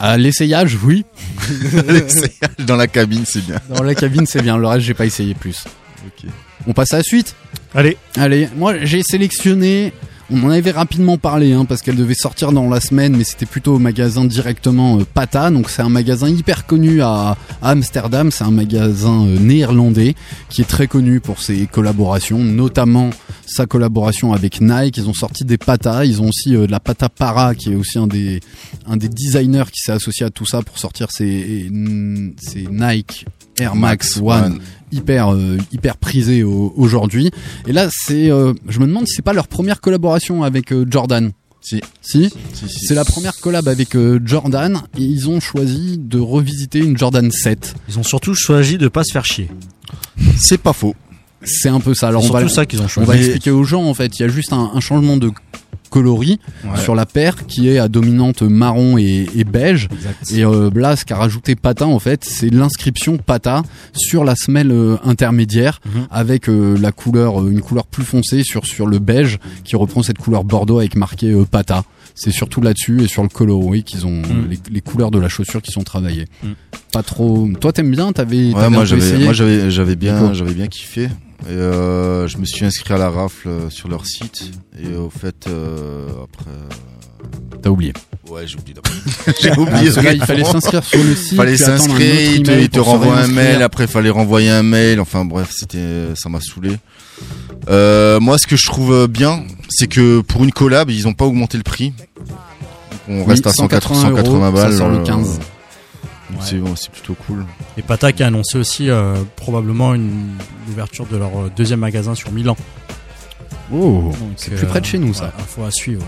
[0.01, 1.05] À l'essayage, oui.
[1.89, 3.61] L'essayage dans la cabine, c'est bien.
[3.69, 4.57] Dans la cabine, c'est bien.
[4.57, 5.65] Le reste, j'ai pas essayé plus.
[6.67, 7.35] On passe à la suite
[7.75, 7.97] Allez.
[8.17, 9.93] Allez, moi j'ai sélectionné.
[10.31, 13.45] On en avait rapidement parlé hein, parce qu'elle devait sortir dans la semaine, mais c'était
[13.45, 15.51] plutôt au magasin directement euh, Pata.
[15.51, 18.31] Donc c'est un magasin hyper connu à, Amsterdam.
[18.31, 20.15] C'est un magasin euh, néerlandais
[20.49, 23.11] qui est très connu pour ses collaborations, notamment
[23.47, 24.97] sa collaboration avec Nike.
[24.97, 26.07] Ils ont sorti des Pata.
[26.07, 28.41] Ils ont aussi euh, de la Pata Para qui est aussi un des
[28.87, 31.71] un des designers qui s'est associé à tout ça pour sortir ses,
[32.41, 33.27] ses Nike
[33.59, 34.59] Air Max One
[34.93, 37.31] hyper euh, hyper prisé au- aujourd'hui.
[37.67, 40.87] Et là, c'est, euh, je me demande si c'est pas leur première collaboration avec euh,
[40.89, 41.33] Jordan.
[41.61, 41.81] Si.
[42.03, 42.31] Si.
[42.53, 42.87] Si, si.
[42.87, 47.31] C'est la première collab avec euh, Jordan et ils ont choisi de revisiter une Jordan
[47.31, 47.75] 7.
[47.89, 49.51] Ils ont surtout choisi de pas se faire chier.
[50.37, 50.95] C'est pas faux.
[51.43, 52.09] C'est un peu ça.
[52.09, 53.09] Alors C'est on va, ça qu'ils ont on choisi.
[53.09, 54.19] va Mais- expliquer aux gens en fait.
[54.19, 55.31] Il y a juste un, un changement de
[55.95, 56.81] coloris Ouais.
[56.83, 59.89] sur la paire qui est à dominante marron et, et beige.
[60.33, 63.63] Et euh, là, ce qu'a rajouté Pata en fait, c'est l'inscription Pata
[63.97, 66.07] sur la semelle euh, intermédiaire Mhm.
[66.11, 70.03] avec euh, la couleur, euh, une couleur plus foncée sur sur le beige qui reprend
[70.03, 71.85] cette couleur bordeaux avec marqué euh, Pata.
[72.17, 74.49] C'est surtout là-dessus et sur le coloris qu'ils ont Mhm.
[74.51, 76.27] les, les couleurs de la chaussure qui sont travaillées.
[76.43, 76.55] Mhm.
[76.93, 77.49] Pas trop.
[77.61, 78.13] Toi, t'aimes bien?
[78.13, 78.53] T'avais.
[78.53, 81.09] Ouais, moi j'avais, moi j'avais, j'avais bien, j'avais bien kiffé.
[81.49, 84.51] Et euh, je me suis inscrit à la rafle euh, sur leur site.
[84.83, 86.51] Et au fait, euh, après.
[87.63, 87.93] T'as oublié.
[88.29, 88.77] Ouais, j'ai oublié.
[89.41, 89.91] j'ai oublié.
[89.91, 93.63] là, il fallait s'inscrire sur le site, Fallait s'inscrire, il te, renvoie un mail.
[93.63, 95.01] Après, fallait renvoyer un mail.
[95.01, 96.77] Enfin bref, c'était, ça m'a saoulé.
[97.69, 101.25] Euh, moi, ce que je trouve bien, c'est que pour une collab, ils ont pas
[101.25, 101.93] augmenté le prix.
[101.97, 102.37] Donc,
[103.09, 104.77] on Oui, reste à 180, 180 euros, ça balles.
[104.77, 105.41] sort le euh, 15.
[106.41, 107.45] C'est, bon, c'est plutôt cool.
[107.77, 110.37] Et Pata qui a annoncé aussi euh, probablement une
[110.69, 112.57] ouverture de leur euh, deuxième magasin sur Milan.
[113.73, 115.33] Oh, c'est plus près de chez nous, ça.
[115.59, 116.05] ouais, à suivre.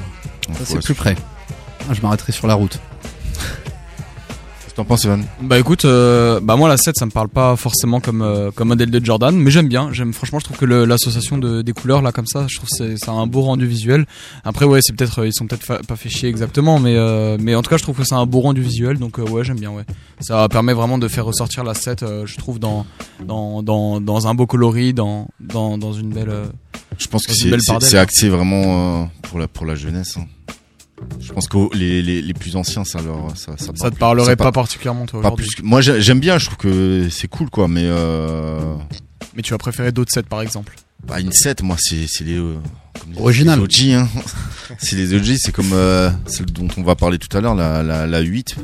[0.59, 1.17] Ça, c'est plus près.
[1.89, 2.79] Ah, je m'arrêterai sur la route.
[4.77, 5.25] T'en penses, Evan?
[5.41, 8.69] Bah écoute, euh, bah moi la 7 ça me parle pas forcément comme euh, comme
[8.69, 9.91] modèle de Jordan, mais j'aime bien.
[9.91, 12.77] J'aime franchement, je trouve que l'association de, des couleurs là comme ça, je trouve que
[12.77, 14.05] c'est ça a un beau rendu visuel.
[14.45, 17.55] Après ouais, c'est peut-être ils sont peut-être fa- pas fait chier exactement, mais euh, mais
[17.55, 19.59] en tout cas je trouve que c'est un beau rendu visuel, donc euh, ouais j'aime
[19.59, 19.85] bien ouais.
[20.21, 22.85] Ça permet vraiment de faire ressortir la 7, euh, je trouve dans
[23.25, 26.31] dans dans dans un beau coloris, dans dans dans une belle.
[26.99, 27.49] Je pense que c'est,
[27.81, 30.19] c'est axé vraiment pour la, pour la jeunesse.
[30.19, 30.27] hein.
[31.21, 34.37] Je pense que les, les, les plus anciens, ça leur, ça, ça, Ça te parlerait
[34.37, 35.47] pas particulièrement, toi, pas aujourd'hui.
[35.47, 36.39] plus que- Moi, j'ai- j'aime bien.
[36.39, 37.69] Je trouve que c'est cool, quoi.
[37.69, 38.75] Mais euh...
[39.35, 40.75] Mais tu vas préférer d'autres 7 par exemple.
[41.07, 42.55] bah, une 7, moi, c'est, c'est les, euh,
[43.01, 43.59] comme les- Original.
[43.59, 43.91] les OG.
[43.93, 44.09] Hein.
[44.79, 45.37] c'est les OG.
[45.39, 48.57] C'est comme euh, celle dont on va parler tout à l'heure, la, la, la 8.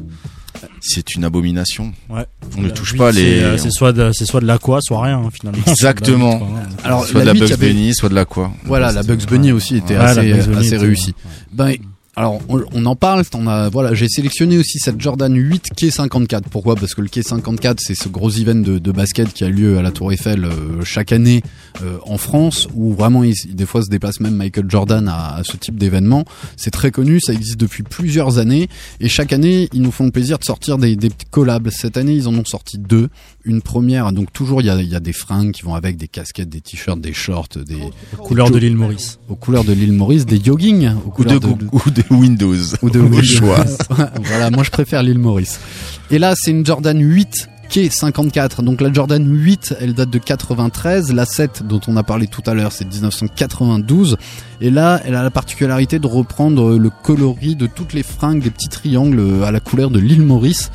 [0.81, 1.93] C'est une abomination.
[2.09, 2.25] Ouais.
[2.57, 3.41] On ne touche pas c'est, les.
[3.41, 5.63] euh, C'est soit de, c'est soit de l'aqua, soit rien hein, finalement.
[5.67, 6.39] Exactement.
[6.39, 6.69] C'est de la hein.
[6.85, 8.53] Alors, soit la de la Bugs avait- Bunny, soit de la quoi.
[8.65, 11.15] Voilà, la Bugs Bunny aussi était Ouais, assez, assez réussie.
[11.53, 11.75] Ben,
[12.15, 16.43] Alors on, en parle, on a voilà, j'ai sélectionné aussi cette Jordan 8 K54.
[16.51, 16.75] Pourquoi?
[16.77, 19.91] Parce que le K54 c'est ce gros event de, basket qui a lieu à la
[19.93, 21.43] Tour Eiffel euh, chaque année
[21.83, 25.43] euh, en France où vraiment il- des fois se déplace même Michael Jordan à, à
[25.43, 26.27] ce type d'événement.
[26.59, 28.69] C'est très connu, ça existe depuis plusieurs années
[29.01, 31.71] et chaque année ils nous font le plaisir de sortir des, des collabs.
[31.71, 33.09] Cette année ils en ont sorti deux.
[33.45, 35.97] Une première, donc toujours il y a, il y a des fringues qui vont avec
[35.97, 37.77] des casquettes, des t-shirts, des shorts, des
[38.17, 39.19] Aux couleurs de l'île Maurice.
[39.29, 42.55] Aux couleurs de l'île Maurice, des jogging, aux couleurs de Gou- ou de Windows.
[42.83, 43.23] ou de Windows.
[43.23, 43.65] choix.
[44.23, 45.59] voilà, moi je préfère l'île Maurice.
[46.11, 48.63] Et là, c'est une Jordan 8 qui est 54.
[48.63, 51.13] Donc la Jordan 8, elle date de 93.
[51.13, 54.19] La 7 dont on a parlé tout à l'heure, c'est de 1992.
[54.61, 58.51] Et là, elle a la particularité de reprendre le coloris de toutes les fringues, des
[58.51, 60.71] petits triangles à la couleur de l'île Maurice.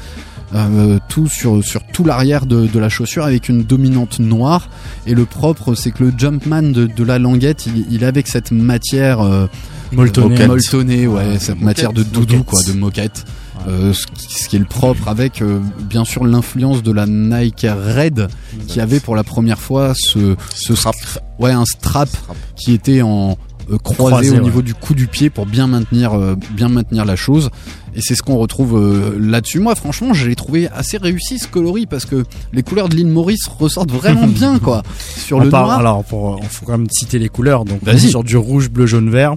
[0.56, 4.70] Euh, tout sur sur tout l'arrière de, de la chaussure avec une dominante noire
[5.06, 8.30] et le propre c'est que le Jumpman de, de la languette il, il est avec
[8.30, 9.48] cette matière euh,
[9.92, 11.06] Molletonnée.
[11.06, 11.62] ouais, cette moquette.
[11.64, 12.46] matière de doudou Moquette.
[12.46, 13.26] quoi de moquette
[13.68, 17.08] euh, ce, qui, ce qui est le propre avec euh, bien sûr l'influence de la
[17.08, 18.30] Nike Red
[18.68, 20.96] qui avait pour la première fois ce, ce strap
[21.40, 22.08] ouais un strap,
[22.56, 23.38] qui était en
[23.70, 24.40] euh, croisé, Croisé, au ouais.
[24.42, 27.50] niveau du cou du pied pour bien maintenir euh, bien maintenir la chose
[27.98, 31.48] et c'est ce qu'on retrouve euh, là-dessus moi franchement je l'ai trouvé assez réussi ce
[31.48, 34.84] coloris parce que les couleurs de l'île Maurice ressortent vraiment bien quoi
[35.28, 37.66] sur On le parle- noir Alors, pour, il faut quand même citer les couleurs.
[37.66, 39.36] Donc, on sur du rouge, bleu, jaune, vert.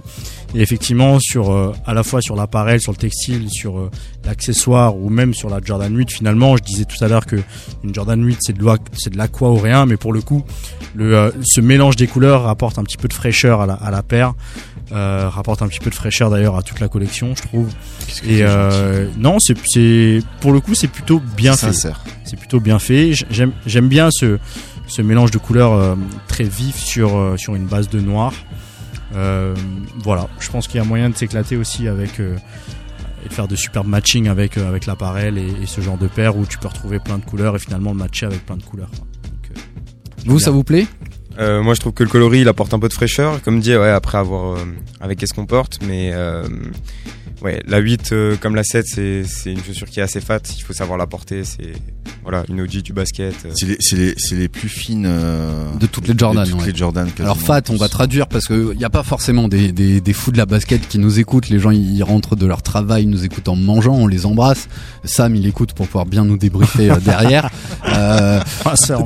[0.53, 3.89] Et effectivement, sur euh, à la fois sur l'appareil, sur le textile, sur euh,
[4.25, 6.11] l'accessoire ou même sur la Jordan 8.
[6.11, 7.37] Finalement, je disais tout à l'heure que
[7.83, 10.43] une Jordan 8 c'est de c'est de l'aqua ou rien, mais pour le coup,
[10.93, 13.91] le euh, ce mélange des couleurs rapporte un petit peu de fraîcheur à la, à
[13.91, 14.33] la paire.
[14.93, 17.69] Euh, rapporte un petit peu de fraîcheur d'ailleurs à toute la collection, je trouve.
[18.21, 21.67] que Et euh, non, c'est c'est pour le coup c'est plutôt bien fait.
[21.67, 22.03] Sincère.
[22.25, 23.13] C'est plutôt bien fait.
[23.29, 24.37] J'aime j'aime bien ce
[24.87, 25.95] ce mélange de couleurs euh,
[26.27, 28.33] très vif sur euh, sur une base de noir.
[29.15, 29.55] Euh,
[30.03, 32.35] voilà, je pense qu'il y a moyen de s'éclater aussi avec euh,
[33.25, 36.07] et de faire de superbes matching avec euh, avec l'appareil et, et ce genre de
[36.07, 38.63] paire où tu peux retrouver plein de couleurs et finalement le matcher avec plein de
[38.63, 38.91] couleurs.
[38.91, 39.59] Donc, euh,
[40.25, 40.85] vous ça vous plaît?
[41.41, 43.73] Euh, moi, je trouve que le coloris, il apporte un peu de fraîcheur, comme dit,
[43.73, 44.65] après avoir euh,
[44.99, 46.43] avec qu'est-ce qu'on porte, mais euh,
[47.41, 50.39] ouais, la 8 euh, comme la 7, c'est c'est une chaussure qui est assez fat.
[50.57, 51.43] Il faut savoir la porter.
[51.43, 51.71] C'est
[52.23, 53.33] voilà, une OG du basket.
[53.45, 53.51] euh.
[53.55, 56.45] C'est les, c'est les, c'est les plus fines euh, de toutes les Jordan.
[56.45, 56.67] de toutes ouais.
[56.71, 57.07] les Jordan.
[57.19, 60.31] Alors fat, on va traduire parce que y a pas forcément des, des, des fous
[60.31, 61.49] de la basket qui nous écoutent.
[61.49, 64.67] Les gens ils rentrent de leur travail, ils nous écoutent en mangeant, on les embrasse.
[65.03, 67.49] Sam il écoute pour pouvoir bien nous débriefer euh, derrière.
[67.91, 69.03] Euh, Ah, ça,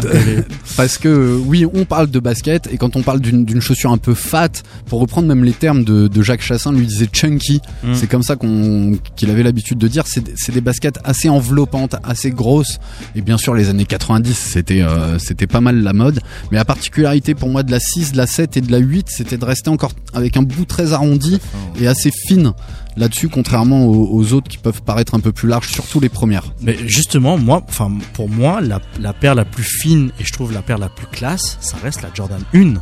[0.78, 3.98] parce que oui, on parle de basket et quand on parle d'une d'une chaussure un
[3.98, 4.50] peu fat,
[4.86, 7.62] pour reprendre même les termes de, de Jacques Chassin, lui disait chunky.
[7.84, 7.94] Mm.
[7.96, 10.04] C'est comme ça qu'on qu'il avait l'habitude de dire.
[10.08, 12.80] C'est c'est des baskets assez enveloppantes, assez grosses.
[13.16, 16.20] Et bien sûr, les années 90, c'était euh, c'était pas mal la mode.
[16.52, 19.08] Mais la particularité pour moi de la 6, de la 7 et de la 8,
[19.10, 21.40] c'était de rester encore avec un bout très arrondi
[21.80, 22.54] et assez fine
[22.98, 26.54] là-dessus, contrairement aux, aux autres qui peuvent paraître un peu plus larges, surtout les premières.
[26.62, 30.54] Mais justement, moi, enfin, pour moi, la, la paire la plus fine et je trouve
[30.54, 32.76] la paire la plus classe, ça reste la Jordan 1.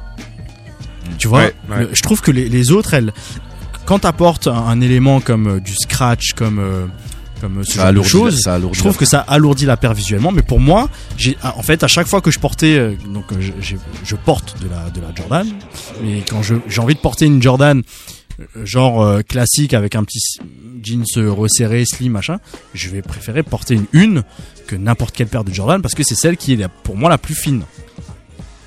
[1.17, 1.79] Tu vois, Ouais, ouais.
[1.81, 3.11] le- je trouve que les, les autres, elles,
[3.85, 6.85] quand t'apportes un, un élément comme euh, du scratch, comme euh,
[7.41, 9.75] comme ce Ça genre de alourdit- choses, ça je trouve la que ça alourdit la
[9.77, 10.31] paire visuellement.
[10.31, 13.35] Mais pour moi, j'ai en fait à chaque fois que je portais, euh, donc euh,
[13.59, 15.47] je, porte de la de la Jordan,
[16.01, 17.81] mais quand je j'ai envie de porter une Jordan
[18.39, 20.21] euh, genre euh, classique avec un petit
[20.81, 22.39] jeans euh, resserré, slim, machin,
[22.73, 24.23] je vais préférer porter une une
[24.67, 27.09] que n'importe quelle paire de Jordan parce que c'est celle qui est la- pour moi
[27.09, 27.63] la plus fine.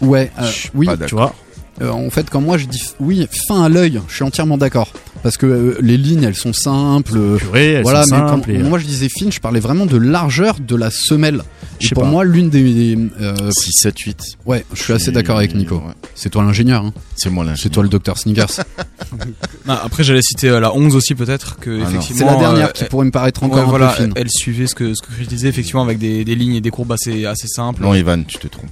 [0.02, 1.34] Ouais, euh, oui, tu vois.
[1.82, 4.56] Euh, en fait, quand moi je dis f- oui, fin à l'œil, je suis entièrement
[4.56, 4.92] d'accord.
[5.22, 7.12] Parce que euh, les lignes, elles sont simples.
[7.16, 9.60] euh, Purée, elles voilà, sont mais simples quand et- moi je disais fine, je parlais
[9.60, 11.42] vraiment de largeur de la semelle.
[11.78, 12.08] Je Et sais pour pas.
[12.10, 12.96] moi, l'une des.
[13.20, 14.18] euh, 6, 7, 8.
[14.46, 15.82] Ouais, je suis assez d'accord avec Nico.
[16.14, 16.82] C'est toi l'ingénieur.
[16.84, 16.94] Hein.
[17.16, 17.62] C'est moi l'ingénieur.
[17.62, 18.60] C'est toi le docteur Sneakers.
[19.68, 21.58] Ah, après, j'allais citer euh, la 11 aussi, peut-être.
[21.58, 21.90] que Ah non.
[21.90, 24.12] effectivement, C'est la dernière euh, qui pourrait me paraître encore ouais, un peu voilà, fine.
[24.16, 26.70] Elle suivait ce que, ce que je disais, effectivement, avec des, des lignes et des
[26.70, 27.82] courbes assez, assez simples.
[27.82, 28.70] Non, Ivan, tu te trompes.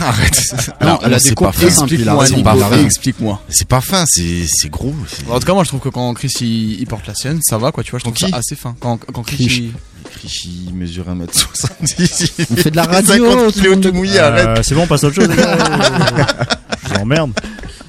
[0.06, 0.40] Arrête.
[0.80, 1.66] Non, elle a des c'est pas fin.
[1.66, 2.36] Explique-moi, raison.
[2.36, 2.84] c'est pas Nico, fin.
[2.84, 3.42] explique-moi.
[3.48, 4.94] C'est pas fin, c'est gros.
[5.30, 7.58] En tout cas, moi, je trouve que quand Chris il, il porte la sienne, ça
[7.58, 7.82] va, quoi.
[7.84, 8.74] Tu vois, je trouve ça assez fin.
[8.80, 9.62] Quand, quand Chris, Chris.
[9.64, 9.72] il-
[10.10, 12.46] Chris, il mesure 1m70.
[12.50, 13.82] On fait de la radio, 50 tout le kilos monde.
[13.82, 14.64] tout mouillé, Euh, arrête.
[14.64, 15.28] c'est bon, on passe à autre chose.
[15.28, 15.58] les gars.
[16.84, 17.32] Je vous emmerde.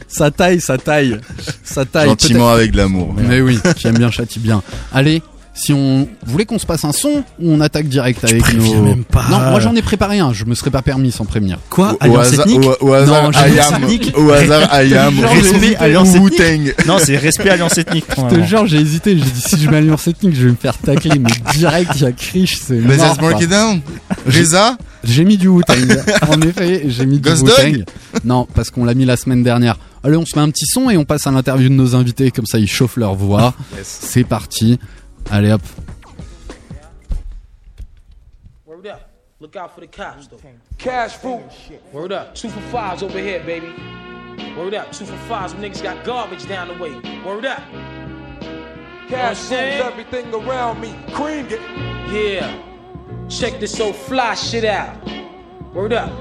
[0.08, 1.20] Ça taille, ça taille,
[1.64, 2.10] ça taille.
[2.10, 3.14] Gentiment avec de l'amour.
[3.16, 4.64] Mais oui, j'aime bien, châtie bien.
[4.92, 5.22] Allez,
[5.54, 8.82] si on voulez qu'on se passe un son ou on attaque direct avec nos.
[8.82, 9.26] même pas.
[9.30, 10.32] Non, moi j'en ai préparé un.
[10.32, 11.58] Je me serais pas permis sans prévenir.
[11.70, 14.14] Quoi Au- Alliance hasard- ethnique au- au hasard, Non, j'ai I dit am- ethnique.
[14.16, 15.16] au hasard, I am.
[15.16, 16.86] Genre, Respect, alliance ethnique.
[16.88, 18.06] Non, c'est respect alliance ethnique.
[18.18, 19.18] Je te jure, j'ai hésité.
[19.18, 21.20] J'ai dit si je m'alliance ethnique, je vais me faire tacler.
[21.20, 23.18] Mais direct, il y a Krish, c'est Let's mort.
[23.18, 23.82] break it down.
[24.28, 25.76] J'ai- Reza J'ai mis du Wu-Tang.
[26.30, 27.86] en effet, j'ai mis du Wu-Tang.
[28.26, 29.78] Non, parce qu'on l'a mis la semaine dernière.
[30.04, 32.32] Allez, on se met un petit son et on passe à l'interview de nos invités,
[32.32, 33.54] comme ça ils chauffent leur voix.
[33.78, 34.00] Yes.
[34.02, 34.78] C'est parti.
[35.32, 35.62] Allez hop.
[38.66, 39.10] Word up.
[39.40, 40.40] Look out for the cops, though.
[40.78, 41.44] Cash food.
[41.94, 42.36] Word up.
[42.36, 43.74] Two for fives over here, baby.
[44.58, 44.92] Word up.
[44.92, 45.54] Two for fives.
[45.54, 46.94] Them niggas got garbage down the way.
[47.24, 47.62] Word up.
[49.08, 50.94] Cash rules everything around me.
[51.14, 51.62] Cream get.
[52.12, 52.64] Yeah.
[53.30, 54.98] Check this old fly shit out.
[55.74, 56.12] Word up.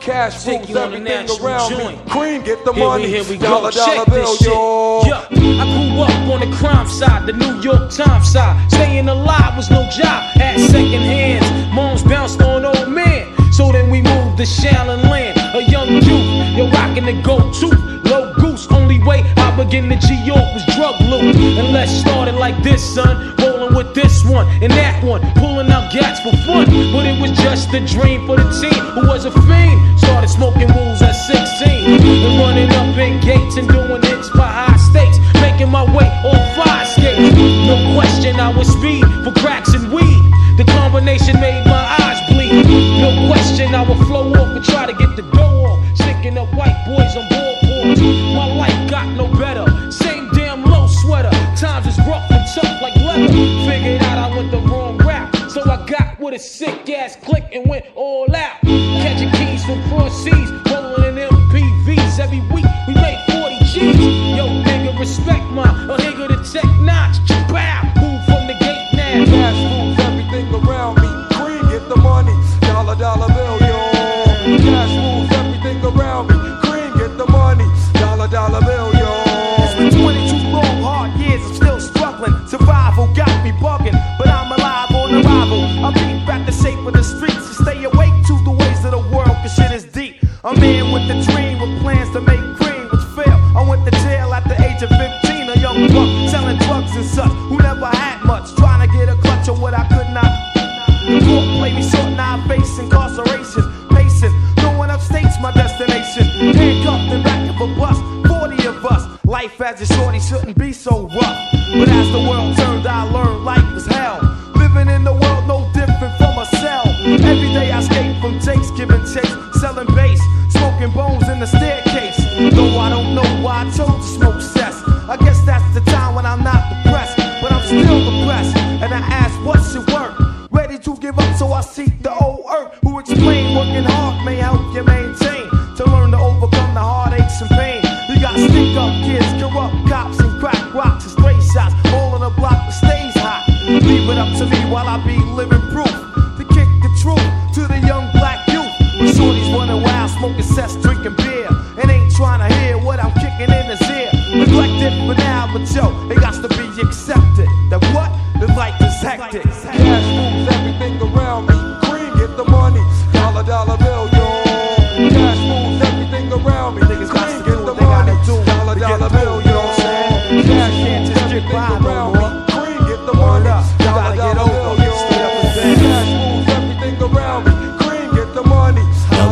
[0.00, 2.04] Cash Take rules you on a everything around joint.
[2.06, 2.10] me.
[2.10, 3.04] Cream get the Here money.
[3.04, 3.76] we, here we dollar go.
[3.76, 4.46] dollar Check bill, this shit.
[4.48, 5.02] yo.
[5.04, 5.26] Yeah.
[5.30, 8.70] I grew up on the crime side, the New York Times side.
[8.70, 10.22] Staying alive was no job.
[10.40, 11.74] Had second hands.
[11.74, 13.28] Moms bounced on old man.
[13.52, 15.38] So then we moved to Shallon Land.
[15.54, 17.66] A young youth, yo, rocking the go-to.
[18.08, 19.20] Low goose, only way
[19.60, 21.36] Begin to G York was drug loot.
[21.36, 23.36] And let's start it like this, son.
[23.36, 25.20] Rolling with this one and that one.
[25.36, 26.64] Pulling out gats for fun.
[26.96, 30.00] But it was just a dream for the team who was a fiend.
[30.00, 32.00] Started smoking rules at 16.
[32.00, 35.20] And running up in gates and doing hits by high stakes.
[35.44, 37.36] Making my way on fire skates.
[37.68, 40.24] No question, I was speed for cracks and weed.
[40.56, 42.64] The combination made my eyes bleed.
[42.96, 45.84] No question, I would flow off and try to get the dough off.
[45.94, 48.00] Sticking up white boys on boards.
[48.00, 49.64] My life got no better.
[49.90, 51.30] Same damn low sweater.
[51.56, 53.28] Times is rough and tough like leather.
[53.70, 55.50] Figured out I went the wrong route.
[55.50, 58.60] So I got with a sick ass click and went all out.
[58.62, 62.18] Catching keys from cross seas, rolling in MPVs.
[62.18, 63.96] Every week we made 40 G's.
[64.36, 67.16] Yo, nigga, respect my a nigga to tech notch.
[67.48, 68.59] Bow, move from the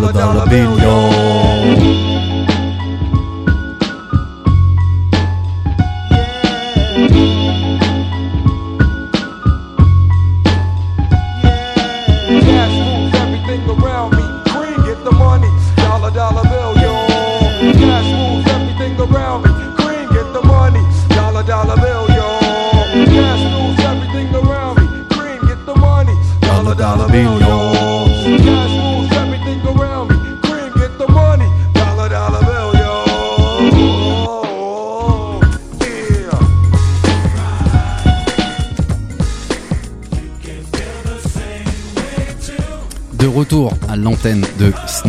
[0.00, 2.08] Dollar dollar bill, yo.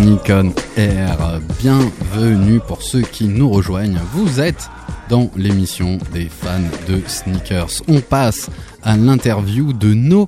[0.10, 1.40] De Sneak On Air.
[1.60, 4.00] Bienvenue pour ceux qui nous rejoignent.
[4.14, 4.70] Vous êtes
[5.08, 7.84] dans l'émission des fans de sneakers.
[7.88, 8.50] On passe
[8.82, 10.28] à l'interview de nos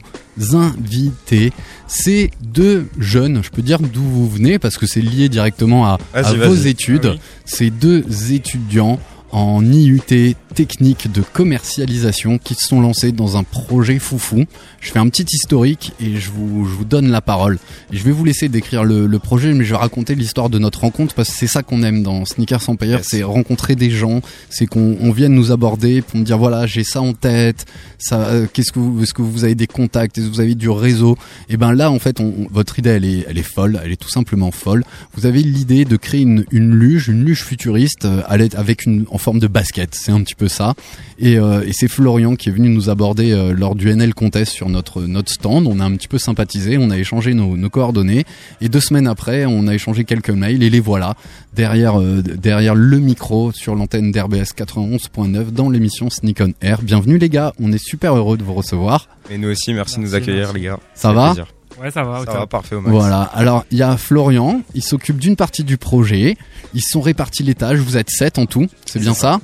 [0.54, 1.52] invités.
[1.88, 5.98] C'est deux jeunes, je peux dire d'où vous venez parce que c'est lié directement à,
[6.13, 7.06] vos études.
[7.06, 7.20] Ah oui.
[7.46, 9.00] C'est deux étudiants
[9.32, 14.46] en IUT technique de commercialisation qui se sont lancés dans un projet foufou.
[14.80, 17.60] Je fais un petit historique et je vous, je vous donne la parole.
[17.94, 20.60] Et je vais vous laisser décrire le, le projet, mais je vais raconter l'histoire de
[20.60, 24.22] notre rencontre parce que c'est ça qu'on aime dans Sneakers Empire, c'est rencontrer des gens,
[24.50, 27.66] c'est qu'on on vienne nous aborder pour me dire voilà j'ai ça en tête,
[27.98, 30.56] ça, euh, qu'est-ce que vous, est-ce que vous avez des contacts, est-ce que vous avez
[30.56, 31.18] du réseau?
[31.50, 33.92] Et ben là en fait, on, on- votre idée elle est, elle est folle, elle
[33.92, 34.84] est tout simplement folle.
[35.16, 39.17] Vous avez l'idée de créer une, une luge, une luge futuriste euh, avec une en
[39.17, 40.73] forme de basket, c'est un petit peu ça.
[41.19, 44.52] Et, euh, et c'est Florian qui est venu nous aborder euh, lors du NL Contest
[44.52, 45.67] sur notre notre stand.
[45.67, 48.25] On a un petit peu sympathisé, on a échangé nos, nos coordonnées
[48.60, 51.15] et deux semaines après, on a échangé quelques mails et les voilà
[51.54, 56.81] derrière euh, derrière le micro sur l'antenne d'RBS 91.9 dans l'émission Sneak on Air.
[56.81, 59.08] Bienvenue les gars, on est super heureux de vous recevoir.
[59.29, 60.79] Et nous aussi, merci de nous accueillir, les gars.
[60.96, 61.48] Ça va plaisir.
[61.81, 62.92] Ouais, ça va, Ça va, parfait au max.
[62.92, 63.21] Voilà.
[63.21, 66.37] Alors, il y a Florian, il s'occupe d'une partie du projet.
[66.73, 67.79] Ils sont répartis les tâches.
[67.79, 68.67] Vous êtes sept en tout.
[68.85, 69.39] C'est bien ça?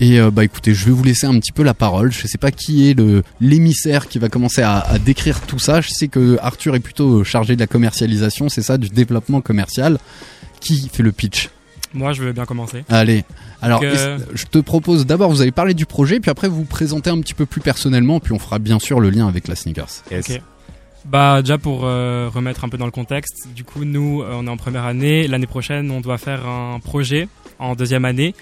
[0.00, 2.12] Et euh, bah écoutez, je vais vous laisser un petit peu la parole.
[2.12, 5.80] Je sais pas qui est le l'émissaire qui va commencer à, à décrire tout ça.
[5.80, 9.98] Je sais que Arthur est plutôt chargé de la commercialisation, c'est ça, du développement commercial.
[10.60, 11.50] Qui fait le pitch?
[11.92, 12.84] Moi, je veux bien commencer.
[12.88, 13.24] Allez.
[13.62, 16.56] Alors, Donc, euh, je te propose d'abord, vous allez parler du projet, puis après vous
[16.56, 19.46] vous présentez un petit peu plus personnellement, puis on fera bien sûr le lien avec
[19.46, 20.02] la sneakers.
[20.10, 20.40] Ok.
[21.04, 24.46] Bah déjà pour euh, remettre un peu dans le contexte, du coup nous euh, on
[24.46, 27.28] est en première année, l'année prochaine on doit faire un projet
[27.58, 28.34] en deuxième année.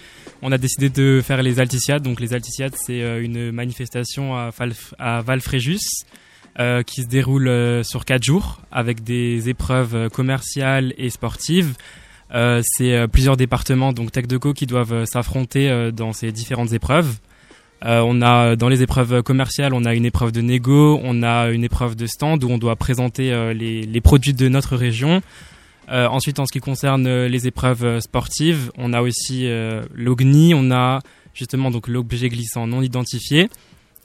[0.45, 4.75] On a décidé de faire les Alticiades, les Alticiades c'est euh, une manifestation à, Val-
[4.99, 5.79] à Valfréjus
[6.59, 11.75] euh, qui se déroule euh, sur quatre jours avec des épreuves commerciales et sportives.
[12.63, 17.19] C'est plusieurs départements donc Tech Deco qui doivent s'affronter dans ces différentes épreuves.
[17.83, 22.07] Dans les épreuves commerciales, on a une épreuve de négo, on a une épreuve de
[22.07, 25.21] stand où on doit présenter les produits de notre région.
[25.91, 29.83] Euh, ensuite, en ce qui concerne euh, les épreuves euh, sportives, on a aussi euh,
[29.95, 31.01] l'OGNI, on a
[31.35, 33.49] justement donc l'objet glissant non identifié.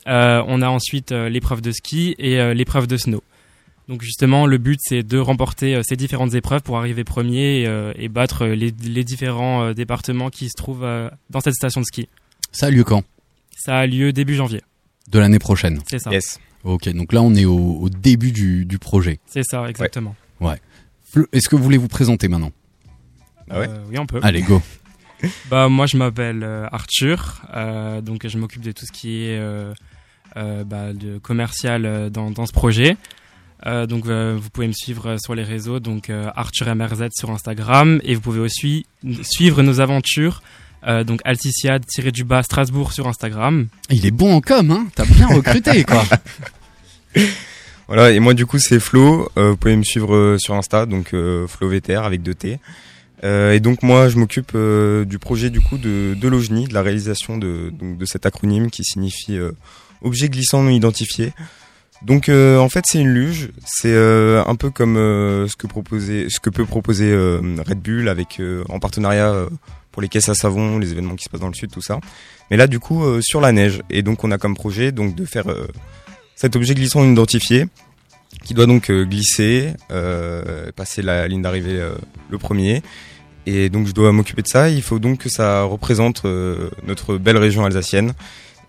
[0.07, 3.21] Euh, on a ensuite euh, l'épreuve de ski et euh, l'épreuve de snow.
[3.87, 7.67] Donc justement, le but c'est de remporter euh, ces différentes épreuves pour arriver premier et,
[7.67, 11.81] euh, et battre les, les différents euh, départements qui se trouvent euh, dans cette station
[11.81, 12.09] de ski.
[12.51, 13.03] Ça a lieu quand?
[13.55, 14.61] Ça a lieu début janvier.
[15.09, 15.79] De l'année prochaine?
[15.89, 16.11] C'est ça.
[16.11, 16.39] Yes.
[16.63, 19.19] Ok, donc là on est au, au début du, du projet.
[19.25, 20.15] C'est ça, exactement.
[20.41, 20.57] Ouais.
[21.31, 22.51] Est-ce que vous voulez vous présenter maintenant?
[23.49, 23.67] Ah ouais?
[23.69, 24.19] Euh, oui, on peut.
[24.23, 24.61] Allez, go.
[25.49, 29.39] Bah moi je m'appelle euh, Arthur, euh, donc je m'occupe de tout ce qui est
[29.39, 29.73] euh,
[30.35, 32.97] euh, bah, de commercial euh, dans, dans ce projet.
[33.65, 37.07] Euh, donc euh, vous pouvez me suivre euh, sur les réseaux, donc euh, Arthur MRZ
[37.17, 38.85] sur Instagram, et vous pouvez aussi
[39.23, 40.43] suivre nos aventures,
[40.85, 43.69] euh, donc Alticiade tiré du bas Strasbourg sur Instagram.
[43.89, 44.85] Il est bon en com, hein?
[44.93, 46.03] T'as bien recruté, quoi.
[47.87, 50.85] Voilà, et moi du coup c'est Flo, euh, vous pouvez me suivre euh, sur Insta,
[50.85, 52.59] donc euh, Flo VTR avec deux T.
[53.23, 56.73] Euh, et donc moi je m'occupe euh, du projet du coup de, de l'OGNI, de
[56.73, 59.39] la réalisation de, donc, de cet acronyme qui signifie
[60.01, 61.31] objet glissant non identifié.
[62.01, 66.49] Donc en fait c'est une luge, c'est un peu comme ce que proposait, ce que
[66.49, 69.47] peut proposer Red Bull avec en partenariat
[69.93, 71.99] pour les caisses à savon, les événements qui se passent dans le sud, tout ça.
[72.51, 75.25] Mais là du coup sur la neige et donc on a comme projet donc de
[75.25, 75.47] faire
[76.37, 77.65] cet objet glissant identifié
[78.45, 81.95] qui doit donc euh, glisser, euh, passer la ligne d'arrivée euh,
[82.29, 82.83] le premier.
[83.45, 84.69] Et donc je dois m'occuper de ça.
[84.69, 86.25] Il faut donc que ça représente
[86.85, 88.13] notre belle région alsacienne.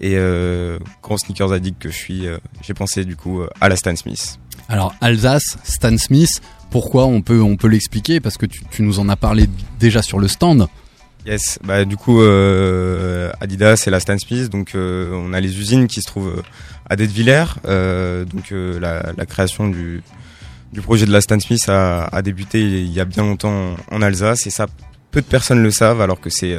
[0.01, 2.27] Et euh, grand sneakers addict que je suis,
[2.63, 4.39] j'ai pensé du coup à la Stan Smith.
[4.69, 6.41] Alors Alsace, Stan Smith,
[6.71, 8.21] pourquoi on peut on peut l'expliquer?
[8.21, 9.49] Parce que tu nous en as parlé
[9.81, 10.69] déjà sur le stand.
[11.27, 15.59] Yes, bah du coup euh, Adidas et la Stan Smith, donc euh, on a les
[15.59, 16.43] usines qui se trouvent euh,
[16.89, 20.03] à Detwiller, euh, donc la, création du,
[20.73, 24.47] du projet de la Stan Smith a, débuté il y a bien longtemps en Alsace.
[24.47, 24.67] Et ça
[25.11, 26.57] peu de personnes le savent alors que c'est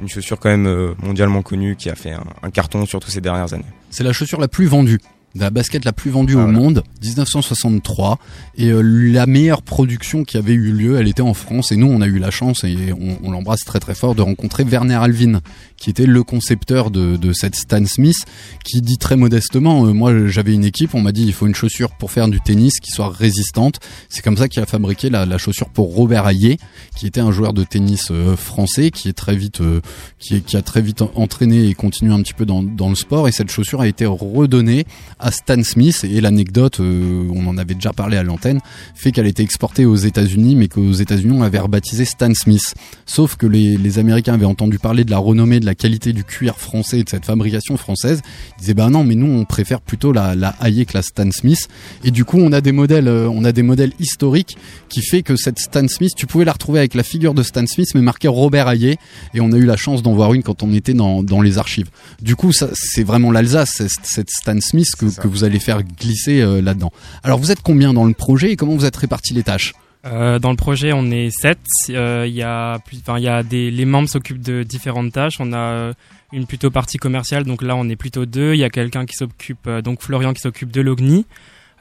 [0.00, 3.52] une chaussure quand même mondialement connue qui a fait un, un carton surtout ces dernières
[3.52, 3.64] années.
[3.90, 5.00] C'est la chaussure la plus vendue,
[5.34, 8.18] la basket la plus vendue au monde, 1963.
[8.56, 11.72] Et euh, la meilleure production qui avait eu lieu, elle était en France.
[11.72, 14.22] Et nous, on a eu la chance, et on, on l'embrasse très très fort, de
[14.22, 15.40] rencontrer Werner Alvin,
[15.80, 18.18] qui était le concepteur de, cette Stan Smith,
[18.64, 21.54] qui dit très modestement, euh, moi j'avais une équipe, on m'a dit il faut une
[21.54, 23.80] chaussure pour faire du tennis qui soit résistante.
[24.08, 26.58] C'est comme ça qu'il a fabriqué la, chaussure pour Robert Hayé,
[26.96, 29.80] qui était un joueur de tennis euh, français, qui est très vite, euh,
[30.18, 33.26] qui, a très vite en- entraîné et continue un petit peu dans, le sport.
[33.26, 34.84] Et cette chaussure a été redonnée
[35.18, 36.04] à Stan Smith.
[36.04, 38.60] Et l'anecdote, on en avait déjà parlé à l'antenne,
[38.94, 42.74] fait qu'elle était exportée aux États-Unis, mais qu'aux États-Unis on l'avait rebaptisée Stan Smith.
[43.06, 46.24] Sauf que les, les Américains avaient entendu parler de la renommée de la qualité du
[46.24, 48.20] cuir français et de cette fabrication française.
[48.58, 51.68] Ils disaient bah non, mais nous on préfère plutôt la la Hayek, la Stan Smith.
[52.04, 54.56] Et du coup, on a des modèles, euh, on a des modèles historiques
[54.88, 57.66] qui fait que cette Stan Smith, tu pouvais la retrouver avec la figure de Stan
[57.66, 58.98] Smith, mais marquée Robert Hayek.
[59.34, 61.58] Et on a eu la chance d'en voir une quand on était dans dans les
[61.58, 61.90] archives.
[62.22, 65.82] Du coup, ça c'est vraiment l'Alsace, c'est- cette Stan Smith que que vous allez faire
[65.82, 66.92] glisser euh, là-dedans.
[67.22, 69.74] Alors, vous êtes combien dans le projet et comment vous êtes répartis les tâches?
[70.06, 71.58] Euh, dans le projet, on est sept.
[71.90, 75.12] Euh, Il y a, plus- enfin, il y a des, les membres s'occupent de différentes
[75.12, 75.36] tâches.
[75.40, 75.92] On a euh,
[76.32, 78.54] une plutôt partie commerciale, donc là, on est plutôt deux.
[78.54, 81.26] Il y a quelqu'un qui s'occupe, euh, donc Florian qui s'occupe de l'OGNI.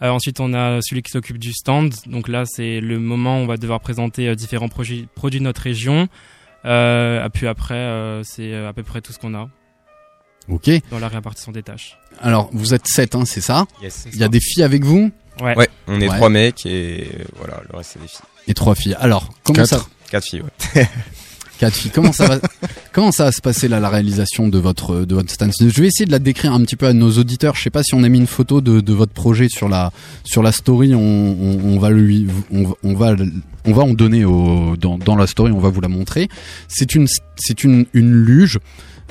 [0.01, 1.93] Euh, ensuite, on a celui qui s'occupe du stand.
[2.07, 5.45] Donc là, c'est le moment où on va devoir présenter euh, différents produits, produits de
[5.45, 6.07] notre région.
[6.65, 9.49] Euh, et puis après, euh, c'est à peu près tout ce qu'on a
[10.49, 10.69] Ok.
[10.89, 11.97] dans la répartition des tâches.
[12.21, 13.65] Alors, vous êtes sept, hein, c'est ça?
[13.81, 14.07] Yes.
[14.11, 15.11] Il y a des filles avec vous?
[15.41, 15.55] Ouais.
[15.57, 16.15] Ouais, on est Ouais.
[16.15, 18.19] trois mecs et euh, voilà, le reste c'est des filles.
[18.47, 18.95] Et trois filles.
[18.99, 19.67] Alors, comment Quatre.
[19.69, 20.41] ça Quatre filles,
[20.75, 20.87] ouais.
[21.59, 21.91] Quatre filles.
[21.93, 22.39] Comment ça va
[22.93, 25.87] Comment ça va se passer là la réalisation de votre de votre stand Je vais
[25.87, 27.55] essayer de la décrire un petit peu à nos auditeurs.
[27.55, 29.91] Je sais pas si on a mis une photo de, de votre projet sur la
[30.23, 30.95] sur la story.
[30.95, 33.15] On, on, on va lui on, va- on va
[33.65, 35.51] on va en donner au dans, dans la story.
[35.51, 36.29] On va vous la montrer.
[36.69, 38.57] C'est une c'est une une luge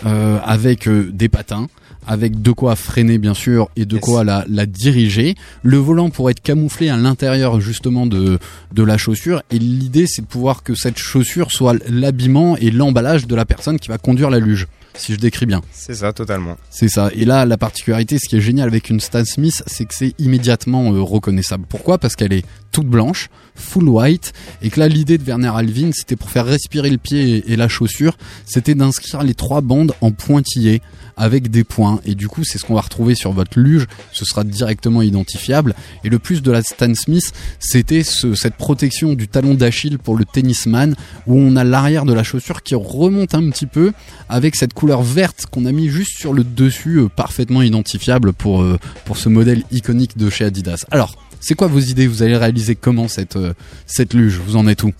[0.07, 1.69] euh, avec euh, des patins.
[2.11, 5.35] Avec de quoi freiner bien sûr et de quoi la, la diriger.
[5.63, 8.39] Le volant pourrait être camouflé à l'intérieur justement de,
[8.73, 9.43] de la chaussure.
[9.51, 13.79] Et l'idée c'est de pouvoir que cette chaussure soit l'habillement et l'emballage de la personne
[13.79, 15.61] qui va conduire la luge, si je décris bien.
[15.73, 16.57] C'est ça, totalement.
[16.71, 17.11] C'est ça.
[17.15, 20.15] Et là, la particularité, ce qui est génial avec une Stan Smith, c'est que c'est
[20.19, 21.65] immédiatement euh, reconnaissable.
[21.69, 21.99] Pourquoi?
[21.99, 24.33] Parce qu'elle est toute blanche, full white,
[24.63, 27.57] et que là, l'idée de Werner Alvin, c'était pour faire respirer le pied et, et
[27.57, 30.83] la chaussure, c'était d'inscrire les trois bandes en pointillés
[31.17, 32.01] avec des points.
[32.05, 33.87] Et du coup, c'est ce qu'on va retrouver sur votre luge.
[34.13, 35.75] Ce sera directement identifiable.
[36.05, 40.17] Et le plus de la Stan Smith, c'était ce- cette protection du talon d'Achille pour
[40.17, 40.95] le tennisman,
[41.27, 43.93] où on a l'arrière de la chaussure qui remonte un petit peu
[44.29, 48.63] avec cette couleur verte qu'on a mis juste sur le dessus, euh, parfaitement identifiable pour,
[48.63, 50.85] euh, pour ce modèle iconique de chez Adidas.
[50.91, 52.07] Alors, c'est quoi vos idées?
[52.07, 53.53] Vous allez réaliser comment cette, euh,
[53.87, 54.41] cette luge?
[54.45, 54.93] Vous en êtes où?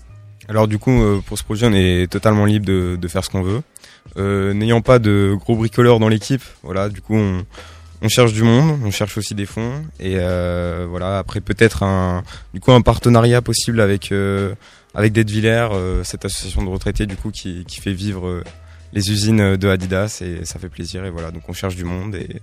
[0.47, 3.43] Alors du coup, pour ce projet, on est totalement libre de, de faire ce qu'on
[3.43, 3.61] veut.
[4.17, 7.45] N'ayant pas de gros bricoleurs dans l'équipe, voilà, du coup, on,
[8.01, 10.15] on cherche du monde, on cherche aussi des fonds, et
[10.89, 12.23] voilà, après peut-être un,
[12.55, 14.55] du coup, un partenariat possible avec euh,
[14.95, 15.69] avec Villers,
[16.03, 18.41] cette association de retraités, du coup, qui, qui fait vivre
[18.93, 22.15] les usines de Adidas, et ça fait plaisir, et voilà, donc on cherche du monde,
[22.15, 22.41] et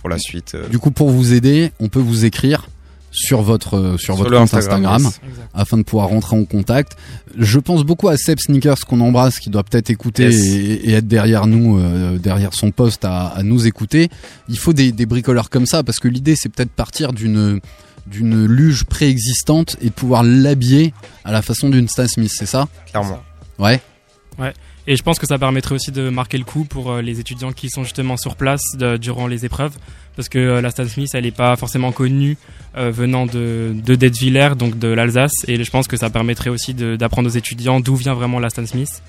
[0.00, 0.54] pour la suite.
[0.54, 2.66] euh, Du coup, pour vous aider, on peut vous écrire
[3.14, 5.20] sur votre euh, sur, Sur votre compte Instagram, Instagram, yes.
[5.28, 5.48] Exact.
[5.54, 6.96] afin de pouvoir rentrer en contact.
[7.38, 10.44] Je pense beaucoup à Seb Sneakers qu'on embrasse, qui doit peut-être écouter Yes.
[10.46, 14.08] et, et être derrière nous, euh, derrière son poste à, à nous écouter.
[14.48, 17.60] Il faut des, des bricoleurs comme ça parce que l'idée c'est peut-être partir d'une
[18.06, 20.92] d'une luge préexistante et de pouvoir l'habiller
[21.24, 22.66] à la façon d'une Stan Smith, c'est ça?
[22.90, 23.22] Clairement.
[23.60, 23.80] Ouais.
[24.38, 24.52] Ouais.
[24.86, 27.52] Et je pense que ça permettrait aussi de marquer le coup pour euh, les étudiants
[27.52, 28.62] qui sont justement sur place
[29.00, 29.76] durant les épreuves.
[30.16, 32.36] Parce que euh, la Stan Smith, elle n'est pas forcément connue
[32.76, 35.32] euh, venant de, de donc de l'Alsace.
[35.46, 38.66] Et je pense que ça permettrait aussi d'apprendre aux étudiants d'où vient vraiment la Stan
[38.66, 39.02] Smith.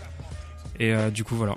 [0.79, 1.55] Et du coup, voilà.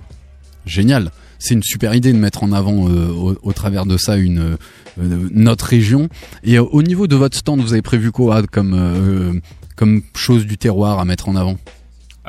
[0.66, 1.10] Génial.
[1.38, 4.56] C'est une super idée de mettre en avant au, travers de ça une
[4.98, 6.08] notre région.
[6.44, 9.40] Et au niveau de votre stand, vous avez prévu quoi comme
[9.74, 11.56] comme chose du terroir à mettre en avant?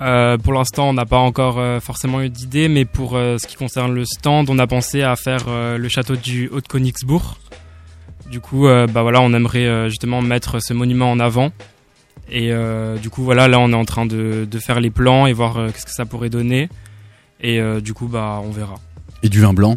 [0.01, 3.47] Euh, pour l'instant, on n'a pas encore euh, forcément eu d'idée, mais pour euh, ce
[3.47, 7.37] qui concerne le stand, on a pensé à faire euh, le château du Haut-de-Königsbourg.
[8.29, 11.51] Du coup, euh, bah voilà, on aimerait euh, justement mettre ce monument en avant.
[12.29, 15.25] Et euh, du coup, voilà, là, on est en train de, de faire les plans
[15.27, 16.69] et voir euh, qu'est-ce que ça pourrait donner.
[17.41, 18.75] Et euh, du coup, bah, on verra.
[19.23, 19.75] Et du vin blanc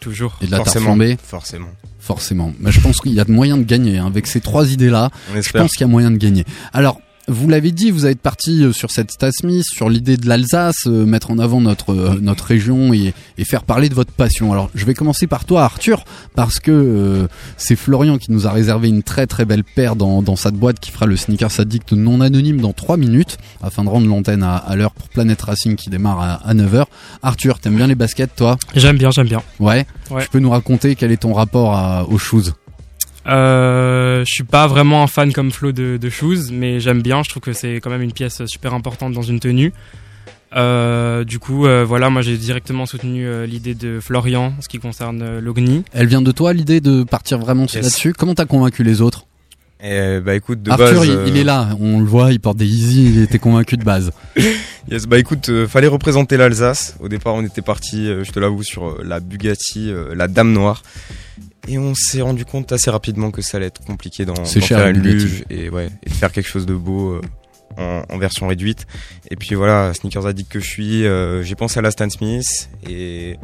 [0.00, 0.36] Toujours.
[0.42, 0.84] Et de la tarte Forcément.
[0.94, 1.68] flambée Forcément.
[1.98, 2.52] Forcément.
[2.60, 3.98] Mais je pense qu'il y a de moyen de gagner.
[3.98, 4.06] hein.
[4.06, 6.44] Avec ces trois idées-là, je pense qu'il y a moyen de gagner.
[6.72, 10.28] Alors, vous l'avez dit, vous êtes parti euh, sur cette Stan Smith, sur l'idée de
[10.28, 14.12] l'Alsace, euh, mettre en avant notre euh, notre région et, et faire parler de votre
[14.12, 14.52] passion.
[14.52, 16.04] Alors, je vais commencer par toi, Arthur,
[16.34, 20.22] parce que euh, c'est Florian qui nous a réservé une très très belle paire dans,
[20.22, 23.88] dans cette boîte qui fera le Sneakers Addict non anonyme dans 3 minutes, afin de
[23.88, 26.84] rendre l'antenne à, à l'heure pour Planet Racing qui démarre à, à 9h.
[27.22, 28.56] Arthur, t'aimes bien les baskets, toi?
[28.74, 29.42] J'aime bien, j'aime bien.
[29.58, 29.86] Ouais?
[30.10, 30.22] Ouais.
[30.22, 32.52] Tu peux nous raconter quel est ton rapport à- aux shoes
[33.26, 37.22] Euh, je suis pas vraiment un fan comme Flo de, de shoes, mais j'aime bien.
[37.22, 39.72] Je trouve que c'est quand même une pièce super importante dans une tenue.
[40.54, 44.68] Euh, du coup, euh, voilà, moi j'ai directement soutenu euh, l'idée de Florian, en ce
[44.68, 45.82] qui concerne euh, l'Ogni.
[45.92, 47.74] Elle vient de toi l'idée de partir vraiment Yes.
[47.74, 48.12] là-dessus?
[48.12, 49.26] Comment t'as convaincu les autres?
[49.82, 52.40] Et bah écoute, de Arthur, base, il, euh, il est là, on le voit, il
[52.40, 54.10] porte des Yeezy, il était convaincu de base.
[54.88, 56.94] Yes, bah écoute, euh, fallait représenter l'Alsace.
[57.00, 60.28] Au départ, on était parti, euh, je te l'avoue, sur euh, la Bugatti, euh, la
[60.28, 60.84] Dame Noire.
[61.68, 64.34] Et on s'est rendu compte assez rapidement que ça allait être compliqué d'en
[64.76, 67.10] faire une luge et ouais, et de faire quelque chose de beau.
[67.12, 67.20] euh,
[67.78, 68.86] en, en version réduite.
[69.30, 72.70] Et puis voilà, sneakers addict que je suis, euh, j'ai pensé à la Stan Smith
[72.88, 73.36] et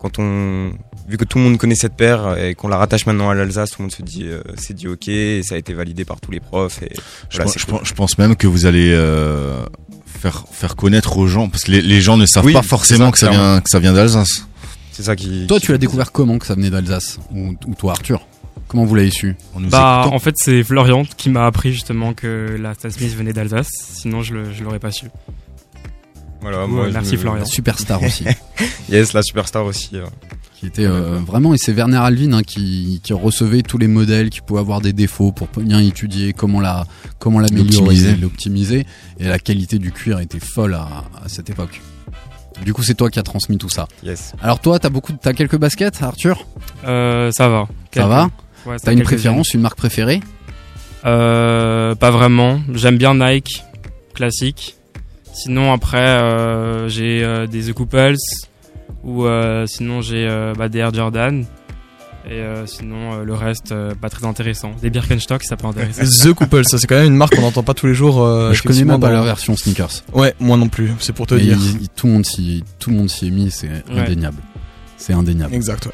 [0.00, 0.72] quand on
[1.08, 3.70] vu que tout le monde connaît cette paire et qu'on la rattache maintenant à l'Alsace,
[3.70, 6.20] tout le monde se dit euh, c'est dit ok et ça a été validé par
[6.20, 6.90] tous les profs et
[7.30, 7.78] Je, voilà, pense, c'est je cool.
[7.78, 9.64] pense- je pense même que vous allez euh,
[10.04, 13.06] faire faire connaître aux gens parce que les, les gens ne savent Oui, pas forcément
[13.06, 14.48] ça, que ça vient que ça vient d'Alsace.
[14.96, 15.46] C'est ça qui.
[15.46, 18.26] Toi, tu l'as découvert comment que ça venait d'Alsace ou, ou toi, Arthur
[18.66, 19.36] Comment vous l'avez su
[19.70, 23.68] Bah, en fait, c'est Florian qui m'a appris justement que la Stan Smith venait d'Alsace.
[23.70, 25.06] Sinon, je, je l'aurais pas su.
[26.40, 27.40] Voilà, moi, merci me- Florian.
[27.40, 28.24] La superstar aussi.
[28.88, 29.90] yes, la superstar aussi.
[29.96, 30.04] euh.
[30.58, 34.30] qui était euh, vraiment et c'est Werner Alvin hein, qui, qui recevait tous les modèles
[34.30, 36.86] qui pouvaient avoir des défauts pour bien étudier comment la
[37.18, 38.16] comment l'améliorer L'optimiser.
[38.16, 38.86] l'optimiser
[39.20, 41.80] et la qualité du cuir était folle à, à cette époque
[42.64, 44.32] du coup c'est toi qui as transmis tout ça Yes.
[44.42, 46.46] alors toi t'as beaucoup de- t'as quelques baskets Arthur?
[46.84, 47.68] Euh, ça va.
[47.94, 48.30] ça va?
[48.66, 50.20] Ouais, t'as une préférence une marque préférée?
[51.04, 52.60] Euh, pas vraiment.
[52.74, 53.62] J'aime bien Nike,
[54.14, 54.74] classique.
[55.32, 58.16] Sinon, après, euh, j'ai euh, des The Couples
[59.04, 61.44] ou euh, sinon j'ai euh, bah, des Air Jordan.
[62.28, 64.72] Et euh, sinon, euh, le reste, euh, pas très intéressant.
[64.82, 66.02] Des Birkenstock, ça peut intéresser.
[66.28, 68.22] The Couple, ça c'est quand même une marque qu'on n'entend pas tous les jours.
[68.22, 70.90] euh, je connais même pas leur version sneakers Ouais, moi non plus.
[70.98, 71.56] C'est pour te Mais dire.
[71.60, 74.38] il- il- tout le monde s'y tout le monde s'y est mis c'est indéniable
[74.96, 75.86] c'est indéniable Exact.
[75.86, 75.92] ouais.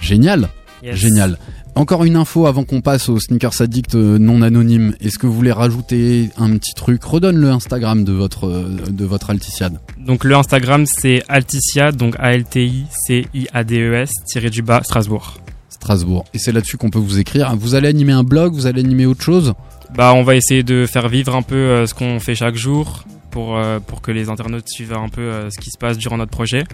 [0.00, 0.48] Génial.
[0.84, 0.96] Yes.
[0.96, 1.38] Génial.
[1.76, 4.94] Encore une info avant qu'on passe au sneakers addict euh, non anonyme.
[5.00, 7.02] Est-ce que vous voulez rajouter un petit truc?
[7.04, 8.48] Redonne le Instagram de votre
[8.90, 9.78] de votre Alticiade.
[9.98, 15.38] Donc le Instagram, c'est Alticia, donc A-L-T-I-C-I-A-D-E-S, E tiré du bas, Strasbourg.
[15.72, 16.24] Strasbourg.
[16.34, 17.54] Et c'est là-dessus qu'on peut vous écrire.
[17.56, 19.54] Vous allez animer un blog, vous allez animer autre chose?
[19.94, 23.04] Bah, on va essayer de faire vivre un peu euh, ce qu'on fait chaque jour
[23.30, 26.16] pour, euh, pour que les internautes suivent un peu euh, ce qui se passe durant
[26.16, 26.64] notre projet.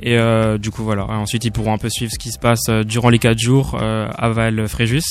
[0.00, 1.06] Et euh, du coup, voilà.
[1.08, 3.38] Et ensuite, ils pourront un peu suivre ce qui se passe euh, durant les 4
[3.38, 5.02] jours euh, à Val-Fréjus.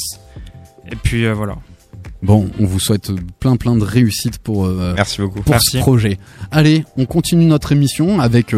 [0.91, 1.55] Et puis euh, voilà.
[2.21, 5.41] Bon, on vous souhaite plein plein de réussite pour, euh, Merci beaucoup.
[5.41, 5.71] pour Merci.
[5.71, 6.17] ce projet.
[6.51, 8.53] Allez, on continue notre émission avec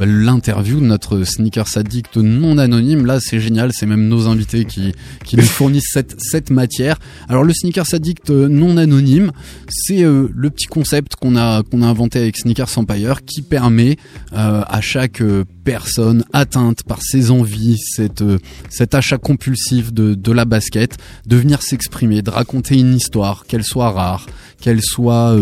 [0.00, 3.06] l'interview de notre sneakers addict non anonyme.
[3.06, 4.92] Là, c'est génial, c'est même nos invités qui,
[5.24, 6.98] qui nous fournissent cette, cette matière.
[7.28, 9.32] Alors, le sneakers addict euh, non anonyme,
[9.68, 13.96] c'est euh, le petit concept qu'on a, qu'on a inventé avec Sneakers Empire qui permet
[14.32, 18.24] euh, à chaque euh, personne atteinte par ses envies, cette,
[18.70, 20.96] cet achat compulsif de, de la basket,
[21.26, 24.26] de venir s'exprimer, de raconter une histoire, qu'elle soit rare,
[24.60, 25.38] qu'elle soit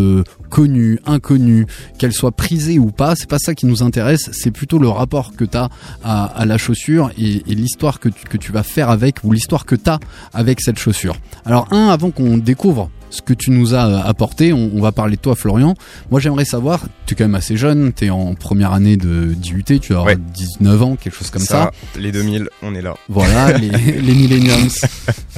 [0.48, 1.66] connue, inconnue,
[1.98, 5.34] qu'elle soit prisée ou pas, c'est pas ça qui nous intéresse, c'est plutôt le rapport
[5.36, 5.68] que tu as
[6.04, 9.66] à, la chaussure et, et l'histoire que tu, que tu vas faire avec ou l'histoire
[9.66, 10.00] que tu as
[10.32, 11.16] avec cette chaussure.
[11.44, 15.16] Alors un, avant qu'on découvre ce que tu nous as apporté, on, on va parler
[15.16, 15.74] de toi Florian.
[16.10, 19.32] Moi j'aimerais savoir, tu es quand même assez jeune, tu es en première année de
[19.34, 20.16] d'IUT, tu as Ouais.
[20.16, 21.70] 19 ans, quelque chose comme ça.
[21.98, 22.94] Les 2000, on est là.
[23.08, 24.68] Voilà, les, les millenniums.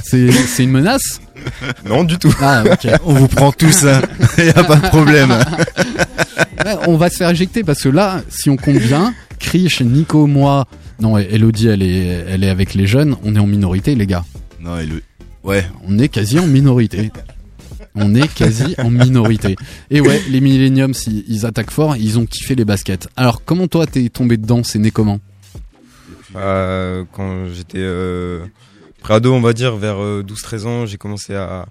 [0.03, 1.21] C'est une menace?
[1.85, 2.33] Non, du tout.
[2.41, 2.87] Ah, ok.
[3.05, 4.01] On vous prend tous, hein.
[4.37, 5.31] y a pas de problème.
[6.65, 10.27] Ouais, on va se faire éjecter parce que là, si on compte bien, Krish, Nico,
[10.27, 10.65] moi,
[10.99, 14.25] non, Elodie, elle est, elle est avec les jeunes, on est en minorité, les gars.
[14.59, 15.01] Non, et le...
[15.43, 15.65] ouais.
[15.87, 17.11] On est quasi en minorité.
[17.95, 19.55] On est quasi en minorité.
[19.89, 23.07] Et ouais, les millenniums, ils, ils attaquent fort, ils ont kiffé les baskets.
[23.15, 25.19] Alors, comment toi, t'es tombé dedans C'est né comment?
[26.35, 28.45] Euh, quand j'étais euh,
[29.01, 31.65] pré-ado, on va dire, vers euh, 12-13 ans, j'ai commencé à,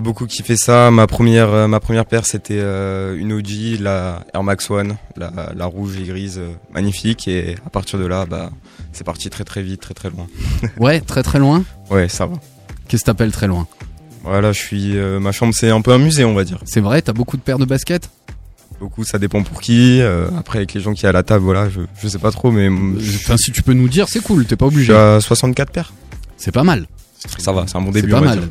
[0.00, 0.90] beaucoup kiffer ça.
[0.90, 5.52] Ma première, euh, ma première paire, c'était euh, une OG, la Air Max One, la,
[5.54, 7.28] la rouge et grise, euh, magnifique.
[7.28, 8.50] Et à partir de là, bah,
[8.92, 10.26] c'est parti très très vite, très très loin.
[10.78, 11.64] Ouais, très très loin?
[11.90, 12.36] Ouais, ça va.
[12.88, 13.66] Qu'est-ce que t'appelles très loin?
[14.24, 16.58] Voilà, je suis, euh, ma chambre, c'est un peu un musée, on va dire.
[16.64, 18.08] C'est vrai, t'as beaucoup de paires de baskets?
[18.80, 20.00] Beaucoup, ça dépend pour qui.
[20.00, 22.30] euh, après, avec les gens qui sont à la table, voilà, je, je sais pas
[22.30, 24.84] trop, mais Enfin, si tu peux nous dire, c'est cool, t'es pas je obligé.
[24.86, 25.92] suis à 64 paires.
[26.36, 26.86] C'est pas mal.
[27.38, 28.12] Ça va, c'est un bon C'est début.
[28.12, 28.48] pas on va mal.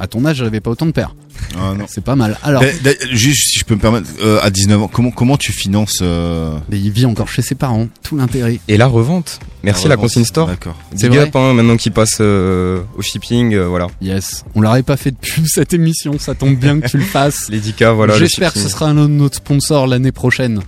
[0.00, 1.14] à ton âge, j'avais pas autant de paires.
[1.56, 1.74] Ah.
[1.88, 2.38] C'est pas mal.
[2.42, 2.62] Alors,
[3.10, 6.56] Juste, si je peux me permettre, euh, à 19 ans, comment, comment tu finances euh,
[6.68, 8.60] mais il vit encore chez ses parents, tout l'intérêt.
[8.68, 9.40] Et la revente.
[9.62, 10.46] Merci La la, revente, consigne store.
[10.48, 10.76] d'accord.
[10.94, 13.88] C'est vrai up, hein, maintenant qu'ils passent euh, au shipping, euh, voilà.
[14.00, 14.44] Yes.
[14.54, 17.46] On l'aurait pas fait depuis cette émission, ça tombe bien que tu le fasses.
[17.50, 18.16] Les 10K, voilà.
[18.18, 20.60] J'espère que ce sera un de notre sponsor l'année prochaine.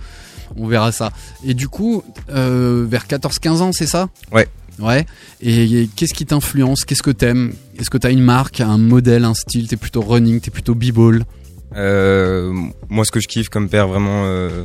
[0.57, 1.11] On verra ça.
[1.45, 4.09] Et du coup, euh, vers 14-15 ans, c'est ça?
[4.33, 4.47] Ouais.
[4.81, 5.05] Ouais.
[5.41, 6.85] Et qu'est-ce qui t'influence?
[6.85, 7.53] Qu'est-ce que t'aimes?
[7.79, 9.67] Est-ce que t'as une marque, un modèle, un style?
[9.67, 11.23] T'es plutôt running, t'es plutôt b-ball?
[11.75, 12.51] Euh,
[12.89, 14.63] moi, ce que je kiffe comme paire, vraiment, euh,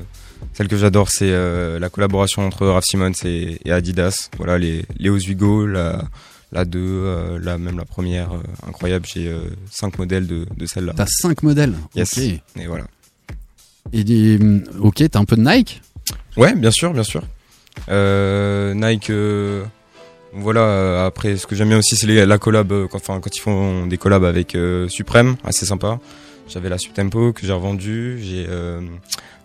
[0.54, 4.28] celle que j'adore, c'est euh, la collaboration entre Raf Simons et, et Adidas.
[4.38, 6.02] Voilà, les, les Oswego, la,
[6.52, 8.30] la 2, euh, la, même la première,
[8.66, 9.06] incroyable.
[9.12, 9.32] J'ai
[9.70, 10.94] 5 modèles de, de celle-là.
[10.96, 11.74] T'as 5 modèles?
[11.94, 12.16] Yes.
[12.16, 12.22] Ok.
[12.60, 12.84] Et voilà.
[13.92, 14.38] Et des-
[14.80, 15.80] ok, t'as un peu de Nike?
[16.36, 17.22] Ouais, bien sûr, bien sûr.
[17.88, 19.64] Euh, Nike, euh,
[20.37, 20.61] voilà.
[20.61, 22.70] euh, après, ce que j'aime bien aussi, c'est les- la collab.
[22.72, 25.99] euh, quand, enfin, quand ils font des collabs avec euh, Supreme, assez sympa.
[26.49, 28.18] J'avais la Subtempo que j'ai revendue.
[28.22, 28.80] J'ai euh,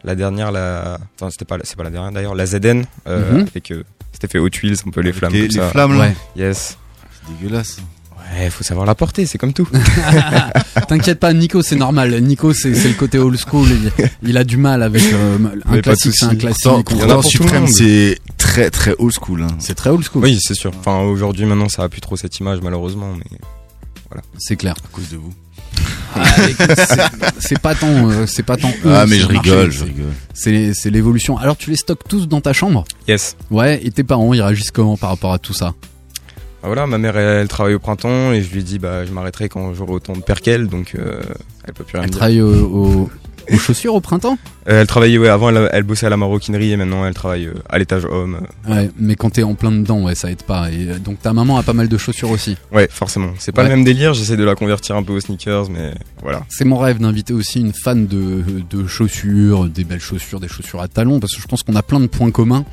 [0.03, 3.31] la dernière, la, enfin c'était pas, la- c'est pas la dernière d'ailleurs, la ZN euh,
[3.39, 3.47] Mhm.
[3.49, 5.33] avec, euh, c'était fait Hot Wheels, un peu les flammes.
[5.33, 5.69] les- comme les ça.
[5.69, 6.15] flammes, là Ouais.
[6.35, 6.77] Yes.
[7.11, 7.77] C'est dégueulasse.
[8.33, 9.67] Ouais, faut savoir la porter, c'est comme tout.
[10.87, 12.19] T'inquiète pas, Nico, c'est normal.
[12.21, 13.67] Nico, c'est c'est le côté old school.
[13.69, 13.91] Il,
[14.29, 16.63] il a du mal avec euh, un Mais classique, c'est un classique.
[16.63, 19.43] Pourtant, On- pourtant, Supreme, c'est très très old school.
[19.43, 19.47] hein.
[19.59, 20.23] C'est très old school.
[20.23, 20.71] Oui, c'est sûr.
[20.79, 23.37] Enfin, aujourd'hui, maintenant, ça a plus trop cette image, malheureusement, mais
[24.09, 24.23] voilà.
[24.39, 24.75] C'est clair.
[24.83, 25.33] À cause de vous.
[26.15, 28.69] Ah, écoute, c'est- c'est pas tant, euh, c'est pas tant.
[28.85, 30.11] eux, Ah, mais je rigole, je c'est- rigole.
[30.33, 31.37] C'est c'est l'évolution.
[31.37, 32.83] Alors tu les stockes tous dans ta chambre?
[33.07, 33.35] Yes.
[33.49, 33.79] Ouais.
[33.83, 35.73] Et tes parents, ils réagissent comment par rapport à tout ça?
[36.63, 39.49] Voilà, ma mère, elle, elle travaille au printemps et je lui dit, bah, je m'arrêterai
[39.49, 41.21] quand j'aurai autant de qu'elle, donc euh,
[41.67, 42.17] elle peut plus rien Elle me dire.
[42.19, 43.09] travaille au- au-
[43.51, 44.37] aux chaussures au printemps?
[44.69, 47.47] Euh, elle travaillait, ouais, avant, elle, elle bossait à la maroquinerie et maintenant, elle travaille
[47.47, 48.41] euh, à l'étage homme.
[48.69, 50.69] Ouais, mais quand t'es en plein dedans, ouais, ça aide pas.
[50.71, 52.55] Et donc ta maman a pas mal de chaussures aussi.
[52.71, 53.31] Ouais, forcément.
[53.39, 53.69] C'est pas Ouais.
[53.69, 56.43] le même délire, j'essaie de la convertir un peu aux sneakers, mais voilà.
[56.49, 60.81] C'est mon rêve d'inviter aussi une fan de, de chaussures, des belles chaussures, des chaussures
[60.81, 62.63] à talons, parce que je pense qu'on a plein de points communs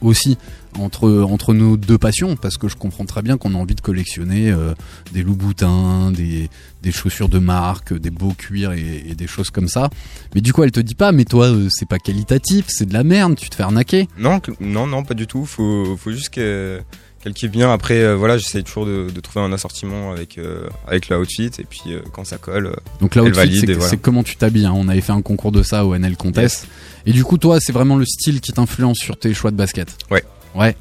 [0.00, 0.38] aussi
[0.78, 3.80] entre, entre nos deux passions, parce que je comprends très bien qu'on a envie de
[3.80, 4.74] collectionner euh,
[5.12, 6.50] des loups-boutins, des,
[6.82, 9.90] des chaussures de marque, des beaux cuirs et, des choses comme ça.
[10.34, 12.92] Mais du coup, elle te dit pas, mais toi, euh, c'est pas qualitatif, c'est de
[12.92, 14.08] la merde, tu te fais arnaquer.
[14.18, 15.44] Non, non, non, pas du tout.
[15.44, 16.80] Faut, faut juste que-
[17.22, 17.72] qu'elle kiffe bien.
[17.72, 21.50] Après, euh, voilà, j'essaie toujours de, de trouver un assortiment avec, euh, avec la outfit
[21.58, 23.96] et puis euh, quand ça colle, euh, Donc là, elle outfit, valide c'est voilà.
[23.96, 24.66] comment tu t'habilles.
[24.66, 24.72] hein.
[24.74, 26.66] On avait fait un concours de ça au NL Contest.
[27.06, 29.96] Et du coup, toi, c'est vraiment le style qui t'influence sur tes choix de basket?
[30.10, 30.22] Ouais.
[30.54, 30.76] Ouais.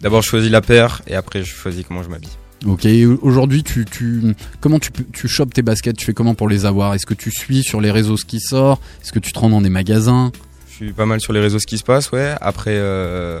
[0.00, 2.30] D'abord, je choisis la paire et après, je choisis comment je m'habille.
[2.66, 2.86] Ok,
[3.22, 6.94] aujourd'hui, tu, tu, comment tu, tu chopes tes baskets Tu fais comment pour les avoir?
[6.94, 8.80] Est-ce que tu suis sur les réseaux ce qui sort?
[9.00, 10.32] Est-ce que tu te rends dans des magasins?
[10.68, 12.34] Je suis pas mal sur les réseaux ce qui se passe, ouais.
[12.40, 13.40] Après, euh,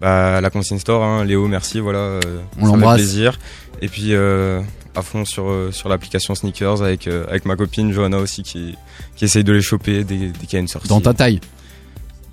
[0.00, 1.98] bah, la consigne store, hein, Léo, merci, voilà.
[1.98, 2.20] euh,
[2.60, 2.96] On l'embrasse.
[2.96, 3.38] plaisir.
[3.82, 4.60] Et puis, euh,
[4.94, 8.74] à fond sur, euh, sur l'application Sneakers avec, euh, avec ma copine Johanna aussi qui,
[9.16, 10.88] qui essaye de les choper dès, dès qu'il y a une sortie.
[10.88, 11.40] Dans ta taille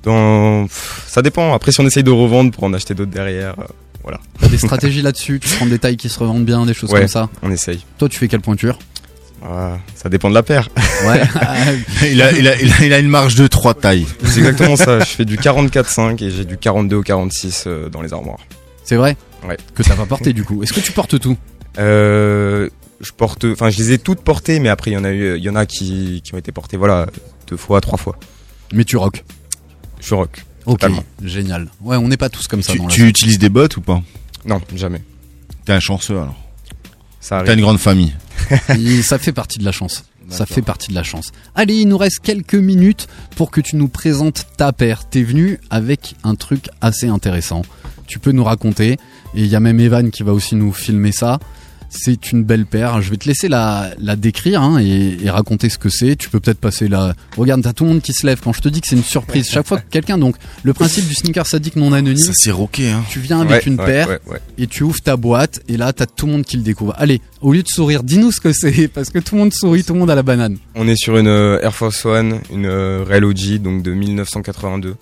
[0.03, 1.53] Dans, pff, ça dépend.
[1.53, 3.55] Après, si on essaye de revendre pour en acheter d'autres derrière,
[4.03, 4.20] voilà.
[4.39, 5.39] T'as des stratégies là-dessus?
[5.39, 7.30] Tu prends des tailles qui se revendent bien, des choses Ouais, comme ça?
[7.41, 7.84] on essaye.
[7.97, 8.78] Toi, tu fais quelle pointure?
[9.46, 10.70] Ah, ça dépend de la paire.
[11.06, 11.22] Ouais.
[12.10, 14.06] il, a, il, a, il, a, il a une marge de 3 tailles.
[14.24, 15.00] C'est exactement ça.
[15.00, 18.39] Je fais du 44-5 et j'ai du 42 au 46 euh, dans les armoires.
[18.84, 19.18] C'est vrai
[19.48, 19.58] Ouais.
[19.76, 20.64] Que t'as pas porté du coup.
[20.64, 21.38] Est-ce que tu portes tout?
[21.78, 22.70] Euh,
[23.02, 25.36] je porte, enfin, je les ai toutes portées, mais après, il y en a eu,
[25.38, 27.08] il y en a qui, qui ont été portées, voilà,
[27.50, 28.16] deux fois, trois fois.
[28.74, 29.26] Mais tu rock?
[30.00, 30.46] Je rock.
[30.66, 31.04] Ok, Totalement.
[31.22, 31.68] génial.
[31.82, 33.82] Ouais, on n'est pas tous comme ça Tu, dans la tu utilises des bottes ou
[33.82, 34.02] pas?
[34.46, 35.02] Non, jamais.
[35.66, 36.36] T'es un chanceux alors.
[37.20, 37.48] Ça arrive.
[37.48, 38.14] T'as une grande famille.
[38.80, 40.04] Et ça fait partie de la chance.
[40.30, 41.32] Ça fait partie de la chance.
[41.54, 45.08] Allez, il nous reste quelques minutes pour que tu nous présentes ta paire.
[45.08, 47.62] T'es venu avec un truc assez intéressant.
[48.08, 48.94] Tu peux nous raconter.
[49.36, 51.39] Et il y a même Evan qui va aussi nous filmer ça.
[51.96, 53.02] C'est une belle paire.
[53.02, 56.16] Je vais te laisser la, la décrire hein, et, et raconter ce que c'est.
[56.16, 57.14] Tu peux peut-être passer là.
[57.38, 59.04] Regarde, t'as tout le monde qui se lève quand je te dis que c'est une
[59.04, 59.48] surprise.
[59.50, 62.18] Chaque fois que quelqu'un, donc, le principe du sneaker sadique non anonyme.
[62.18, 63.04] Ça s'est roqué, hein.
[63.10, 64.39] Tu viens avec Ouais, une ouais, paire ouais, ouais.
[64.58, 66.94] et tu ouvres ta boîte et là t'as tout le monde qui le découvre.
[66.98, 69.84] Allez, au lieu de sourire, dis-nous ce que c'est parce que tout le monde sourit,
[69.84, 70.58] tout le monde a la banane.
[70.76, 74.96] On est sur une euh, Air Force One, une euh, Real OG, donc de 1982.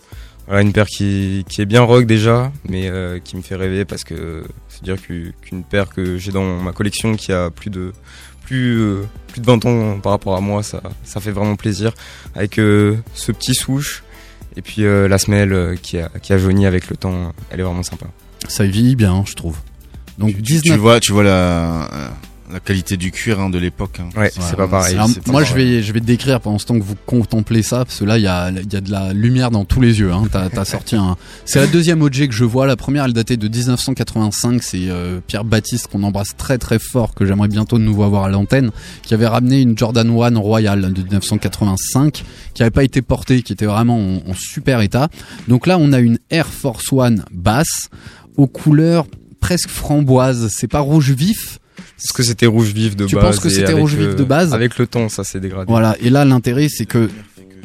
[0.52, 3.86] Voilà, une paire qui, qui est bien rock déjà, mais euh, qui me fait rêver
[3.86, 7.70] parce que c'est dire qu'u- qu'une paire que j'ai dans ma collection qui a plus
[7.70, 7.94] de
[8.44, 11.94] plus euh, plus de 20 ans par rapport à moi, ça ça fait vraiment plaisir
[12.36, 14.04] avec euh, ce petit souche
[14.58, 17.62] et puis euh, la semelle euh, qui a qui a jauni avec le temps, elle
[17.62, 18.08] est vraiment sympa.
[18.50, 19.56] Ça vieillit bien, je trouve.
[20.18, 22.12] Donc Tu, 19 tu vois, tu vois la,
[22.52, 24.00] la qualité du cuir hein, de l'époque.
[24.00, 24.10] hein.
[24.20, 24.96] Ouais, c'est pas pareil.
[24.96, 26.96] Alors, c'est pas moi, je vais, je vais te décrire pendant ce temps que vous
[27.06, 29.66] contemplez ça, parce que là, il y a, il y a de la lumière dans
[29.66, 30.12] tous les yeux.
[30.12, 30.24] Hein.
[30.32, 31.16] T'as, t'as sorti un.
[31.46, 32.68] C'est la deuxième OJ que je vois.
[32.68, 34.62] La première, elle datait de 1985.
[34.64, 38.24] C'est euh, Pierre Baptiste qu'on embrasse très très fort, que j'aimerais bientôt de nouveau avoir
[38.26, 38.72] à l'antenne,
[39.04, 42.24] qui avait ramené une Jordan 1 Royal de 1985,
[42.54, 45.10] qui n'avait pas été portée, qui était vraiment en, en super état.
[45.48, 47.90] Donc là, on a une Air Force One basse
[48.38, 49.06] aux couleurs
[49.42, 50.48] presque framboise.
[50.56, 51.60] C'est pas rouge vif.
[51.98, 53.26] Parce que c'était rouge vif de Tu base.
[53.26, 55.66] penses que c'était rouge vif de base Avec le temps, ça s'est dégradé.
[55.70, 57.10] Voilà, et là l'intérêt c'est que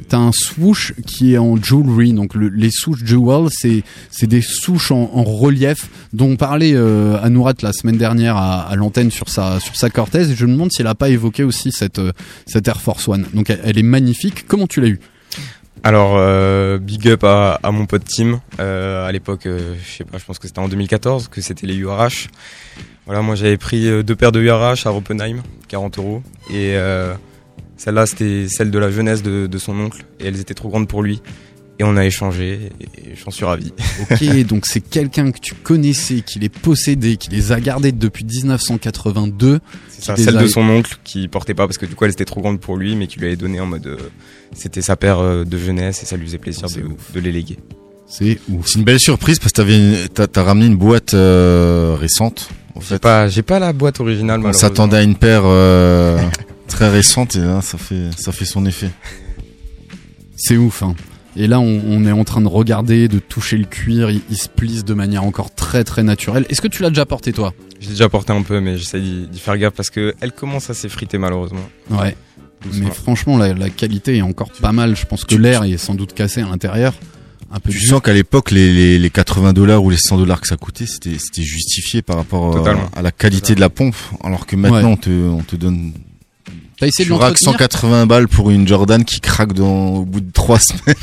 [0.08, 4.42] t'as un swoosh qui est en jewelry, donc le- les souches jewel, c'est c'est des
[4.42, 8.76] souches en, en relief dont on parlait euh, à Nourat la semaine dernière à, à
[8.76, 11.42] l'antenne sur sa sur sa Cortez, et je me demande si elle a pas évoqué
[11.44, 12.12] aussi cette euh,
[12.46, 13.26] cette Air Force One.
[13.34, 14.46] Donc elle, elle est magnifique.
[14.46, 15.00] Comment tu l'as eu?
[15.86, 18.40] Alors, euh, big up à, mon pote Tim.
[18.58, 21.68] Euh, à l'époque, euh, je sais pas, je pense que c'était en 2014 que c'était
[21.68, 22.26] les URH.
[23.04, 26.22] Voilà, moi j'avais pris euh, deux paires de URH à Oppenheim, 40 euros.
[26.52, 26.74] Et
[27.76, 30.04] celle-là, c'était celle de la jeunesse de son oncle.
[30.18, 31.22] Et elles étaient trop grandes pour lui.
[31.78, 33.72] Et on a échangé et j'en suis ravi.
[34.10, 38.24] Ok, donc c'est quelqu'un que tu connaissais, qui les possédait, qui les a gardés depuis
[38.24, 39.60] 1982.
[39.90, 42.12] C'est ça, celle a- de son oncle qui portait pas parce que du coup elle
[42.12, 43.96] était trop grande pour lui mais qui lui avait donné en mode euh,
[44.54, 46.82] c'était sa paire euh, de jeunesse et ça lui faisait plaisir de,
[47.14, 47.58] de les léguer.
[48.08, 48.66] C'est ouf.
[48.68, 52.48] C'est une belle surprise parce que t'avais une- t'as t'as ramené une boîte euh, récente.
[52.74, 54.40] En fait, pas, j'ai pas la boîte originale.
[54.44, 56.18] on s'attendait à une paire euh,
[56.68, 58.90] très récente et là, ça fait ça fait son effet.
[60.36, 60.94] C'est ouf, hein.
[61.36, 64.36] Et là, on, on est en train de regarder, de toucher le cuir, il, il
[64.38, 66.46] se plisse de manière encore très très naturelle.
[66.48, 67.52] Est-ce que tu l'as déjà porté toi?
[67.78, 70.70] J'ai déjà porté un peu mais j'essaie d'y d'y faire gaffe parce que elle commence
[70.70, 71.68] à s'effriter malheureusement.
[71.90, 72.16] Ouais.
[72.62, 72.86] Doucement.
[72.88, 74.96] Mais franchement, la, la qualité est encore pas mal.
[74.96, 76.94] Je pense que l'air est sans doute cassé à l'intérieur.
[77.52, 77.90] Un peu Tu dur.
[77.90, 80.86] sens qu'à l'époque, les, les, les 80 dollars ou les 100 dollars que ça coûtait,
[80.86, 83.94] c'était c'était justifié par rapport euh, à la qualité de la pompe.
[84.24, 84.84] Alors que maintenant, Ouais.
[84.84, 85.92] on, te, on te donne.
[86.78, 90.20] T'as essayé tu de l'entretenir 180 balles pour une Jordan qui craque dans, au bout
[90.20, 90.94] de 3 semaines.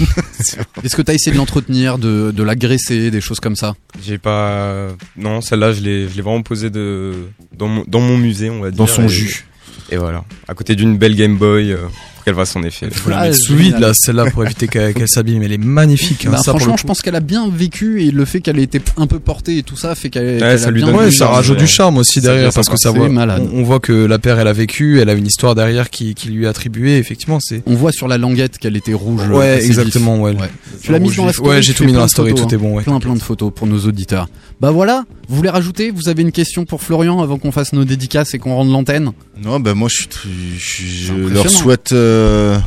[0.84, 3.74] Est-ce que t'as essayé de l'entretenir, de, de la graisser, des choses comme ça?
[4.06, 7.14] J'ai pas non celle-là je l'ai je l'ai vraiment posée de
[7.58, 9.46] dans mon, dans mon musée on va dire Dans son et- jus.
[9.90, 11.78] Et voilà à côté d'une belle Game Boy euh,
[12.24, 12.88] pour qu'elle fasse son effet.
[12.90, 15.44] Faut la mettre sous vide là, celle-là pour éviter qu'elle qu'elle s'abîme.
[15.44, 16.26] Elle est magnifique.
[16.26, 18.64] hein, Bah, ça, franchement, je pense qu'elle a bien vécu et le fait qu'elle ait
[18.64, 21.18] été un peu portée et tout ça fait qu'elle qu'elle a bien Ouais, vécu.
[21.18, 23.10] ça rajoute du charme aussi Ça derrière parce que ça voit.
[23.10, 23.48] Malade.
[23.54, 26.16] On, on voit que la paire elle a vécu, elle a une histoire derrière qui,
[26.16, 26.98] qui lui est attribuée.
[26.98, 27.62] Effectivement, c'est.
[27.66, 29.28] On voit sur la languette qu'elle était rouge.
[29.30, 30.34] Ouais, exactement, ouais.
[30.82, 31.50] Tu l'as mis dans la story.
[31.50, 32.78] Ouais, j'ai tout mis dans la story, tout est bon, hein.
[32.78, 32.84] ouais.
[32.84, 34.30] Plein plein de photos pour nos auditeurs.
[34.62, 35.92] Bah voilà, vous voulez rajouter?
[35.92, 39.12] Vous avez une question pour Florian avant qu'on fasse nos dédicaces et qu'on rende l'antenne?
[39.44, 42.60] Non, ben moi, je, leur souhaite euh,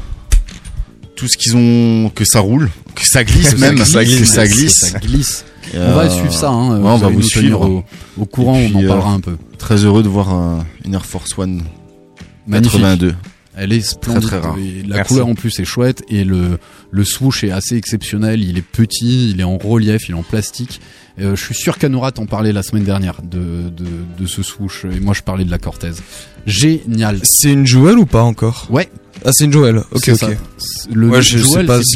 [1.15, 3.85] tout ce qu'ils ont, que ça roule, que ça glisse Que ça même, glisse,
[4.21, 4.79] que ça que glisse.
[4.93, 5.45] ça glisse.
[5.75, 7.85] Et, On va euh, suivre ça, hein, ouais, on va vous suivre au-
[8.19, 9.37] au courant, on en puis, parlera euh, un peu.
[9.59, 11.63] Très heureux de voir euh, une Air Force One
[12.47, 12.81] Magnifique.
[12.81, 13.15] 82.
[13.57, 14.23] Elle est splendide.
[14.29, 14.57] Très, très rare.
[14.87, 15.09] La Merci.
[15.15, 16.59] couleur en plus est chouette et le,
[16.91, 18.43] le swoosh est assez exceptionnel.
[18.43, 20.81] Il est petit, il est en relief, il est en plastique.
[21.19, 23.85] Euh, je suis sûr qu'Anoura t'en parlait la semaine dernière de, de,
[24.19, 25.93] de ce swoosh et moi je parlais de la Cortez.
[26.47, 27.21] Génial.
[27.25, 28.67] C'est une Joël ou pas encore?
[28.71, 28.89] Ouais.
[29.25, 29.79] Ah, c'est une Joël.
[29.93, 30.15] Ok, ok.
[30.17, 30.29] ça.
[30.93, 31.37] Le Ouais, c'est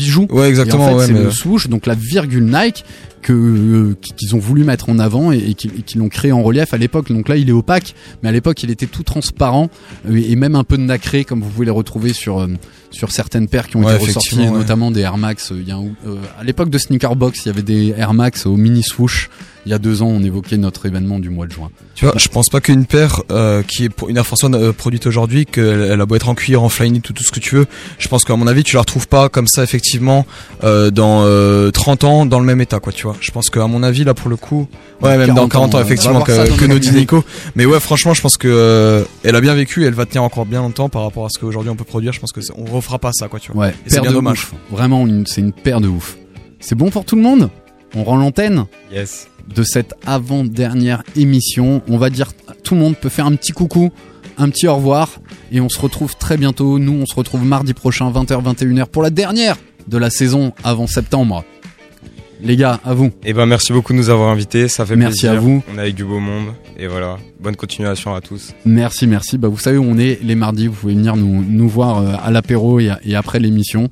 [0.00, 0.26] bijou.
[0.30, 0.88] Ouais, exactement.
[0.88, 2.84] Et en fait, ouais, c'est mais- le swoosh, donc la virgule Nike
[3.22, 6.72] que euh, qu'ils ont voulu mettre en avant et, et qu'ils l'ont créé en relief
[6.72, 7.12] à l'époque.
[7.12, 9.68] Donc là, il est opaque, mais à l'époque, il était tout transparent
[10.08, 12.46] euh, et même un peu nacré, comme vous pouvez les retrouver sur euh,
[12.90, 14.50] sur certaines paires qui ont Ouais, été ressorties, ouais.
[14.50, 15.52] notamment des Air Max.
[15.52, 17.94] euh, Il y a un- euh, à l'époque de Sneaker Box, il y avait des
[17.96, 19.28] Air Max au mini swoosh.
[19.66, 21.68] Il y a deux ans, on évoquait notre événement du mois de juin.
[21.94, 24.54] Tu vois, je pense pas qu'une paire euh, qui est pour une Air Force One
[24.54, 27.30] euh, produite aujourd'hui, qu'elle elle a beau être en cuir, en flyknit, tout, tout ce
[27.30, 27.66] que tu veux,
[27.98, 30.24] je pense qu'à mon avis, tu la retrouves pas comme ça effectivement
[30.64, 32.90] euh, dans euh, 30 ans dans le même état, quoi.
[32.90, 33.16] Tu vois.
[33.20, 34.66] Je pense qu'à mon avis, là pour le coup,
[35.02, 36.78] ouais, même dans 40 ans, ans, effectivement, que, que nos.
[36.78, 37.22] Nico.
[37.54, 40.46] Mais ouais, franchement, je pense que elle a bien vécu, et elle va tenir encore
[40.46, 42.14] bien longtemps par rapport à ce qu'aujourd'hui on peut produire.
[42.14, 43.38] Je pense que on refera pas ça, quoi.
[43.40, 43.66] Tu vois.
[43.66, 44.44] Ouais, c'est bien dommage.
[44.44, 44.54] ouf.
[44.70, 46.16] Vraiment, c'est une paire de ouf.
[46.58, 47.48] C'est bon pour tout le monde?
[47.94, 48.66] On rend l'antenne?
[48.92, 49.28] Yes.
[49.54, 51.82] de cette avant-dernière émission.
[51.88, 53.90] On va dire, tout le monde peut faire un petit coucou,
[54.38, 55.20] un petit au revoir,
[55.52, 56.78] et on se retrouve très bientôt.
[56.78, 59.56] Nous, on se retrouve mardi prochain, 20h, 21h, pour la dernière
[59.88, 61.44] de la saison avant septembre.
[62.42, 63.10] Les gars, à vous.
[63.24, 65.32] Et ben merci beaucoup de nous avoir invités, ça fait Merci plaisir.
[65.38, 65.62] à vous.
[65.72, 68.54] On est avec du beau monde et voilà, bonne continuation à tous.
[68.64, 69.36] Merci, merci.
[69.38, 70.66] Bah, vous savez où on est les mardis.
[70.66, 73.90] Vous pouvez venir nous, nous voir euh, à l'apéro et, et après l'émission.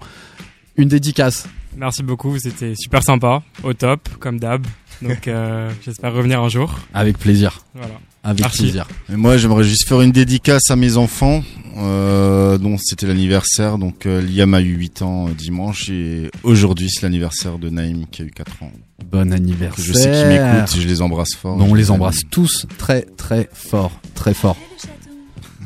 [0.77, 1.47] Une dédicace.
[1.77, 4.67] Merci beaucoup, c'était super sympa, au top, comme d'hab.
[5.03, 6.79] Donc euh, j'espère revenir un jour.
[6.95, 7.61] Avec plaisir.
[7.75, 7.95] Voilà.
[8.29, 8.59] Avec Merci.
[8.65, 8.87] plaisir.
[9.11, 11.43] Et moi, j'aimerais juste faire une dédicace à mes enfants,
[11.79, 13.79] euh, dont c'était l'anniversaire.
[13.79, 18.05] Donc, euh, Liam a eu 8 ans euh, dimanche et aujourd'hui, c'est l'anniversaire de Naïm
[18.07, 18.73] qui a eu 4 ans.
[19.11, 19.83] Bon anniversaire.
[19.83, 21.57] Je sais qu'ils m'écoutent et je les embrasse fort.
[21.57, 24.59] Bon, on les embrasse tous très très fort, très fort.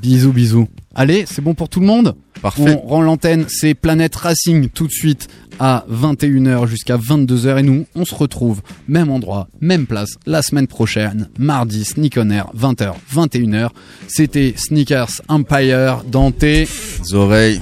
[0.01, 0.69] Bisous, bisous.
[0.95, 2.81] Allez, c'est bon pour tout le monde Parfait.
[2.85, 5.29] On rend l'antenne, c'est Planète Racing tout de suite
[5.61, 10.67] à 21h jusqu'à 22h et nous, on se retrouve même endroit, même place la semaine
[10.67, 13.69] prochaine, mardi Sneak on Air 20h, 21h.
[14.09, 16.67] C'était Sneakers Empire dans tes
[17.13, 17.61] oreilles.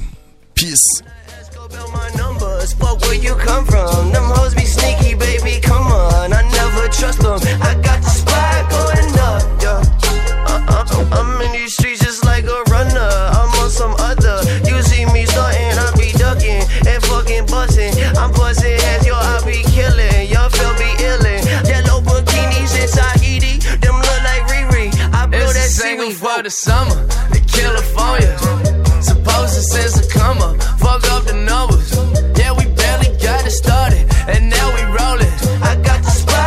[0.54, 1.02] Peace.
[26.50, 28.36] the summer the California.
[29.00, 31.90] Supposed to sense a come up, fuck up the numbers.
[32.38, 34.59] Yeah, we barely got it started, and now.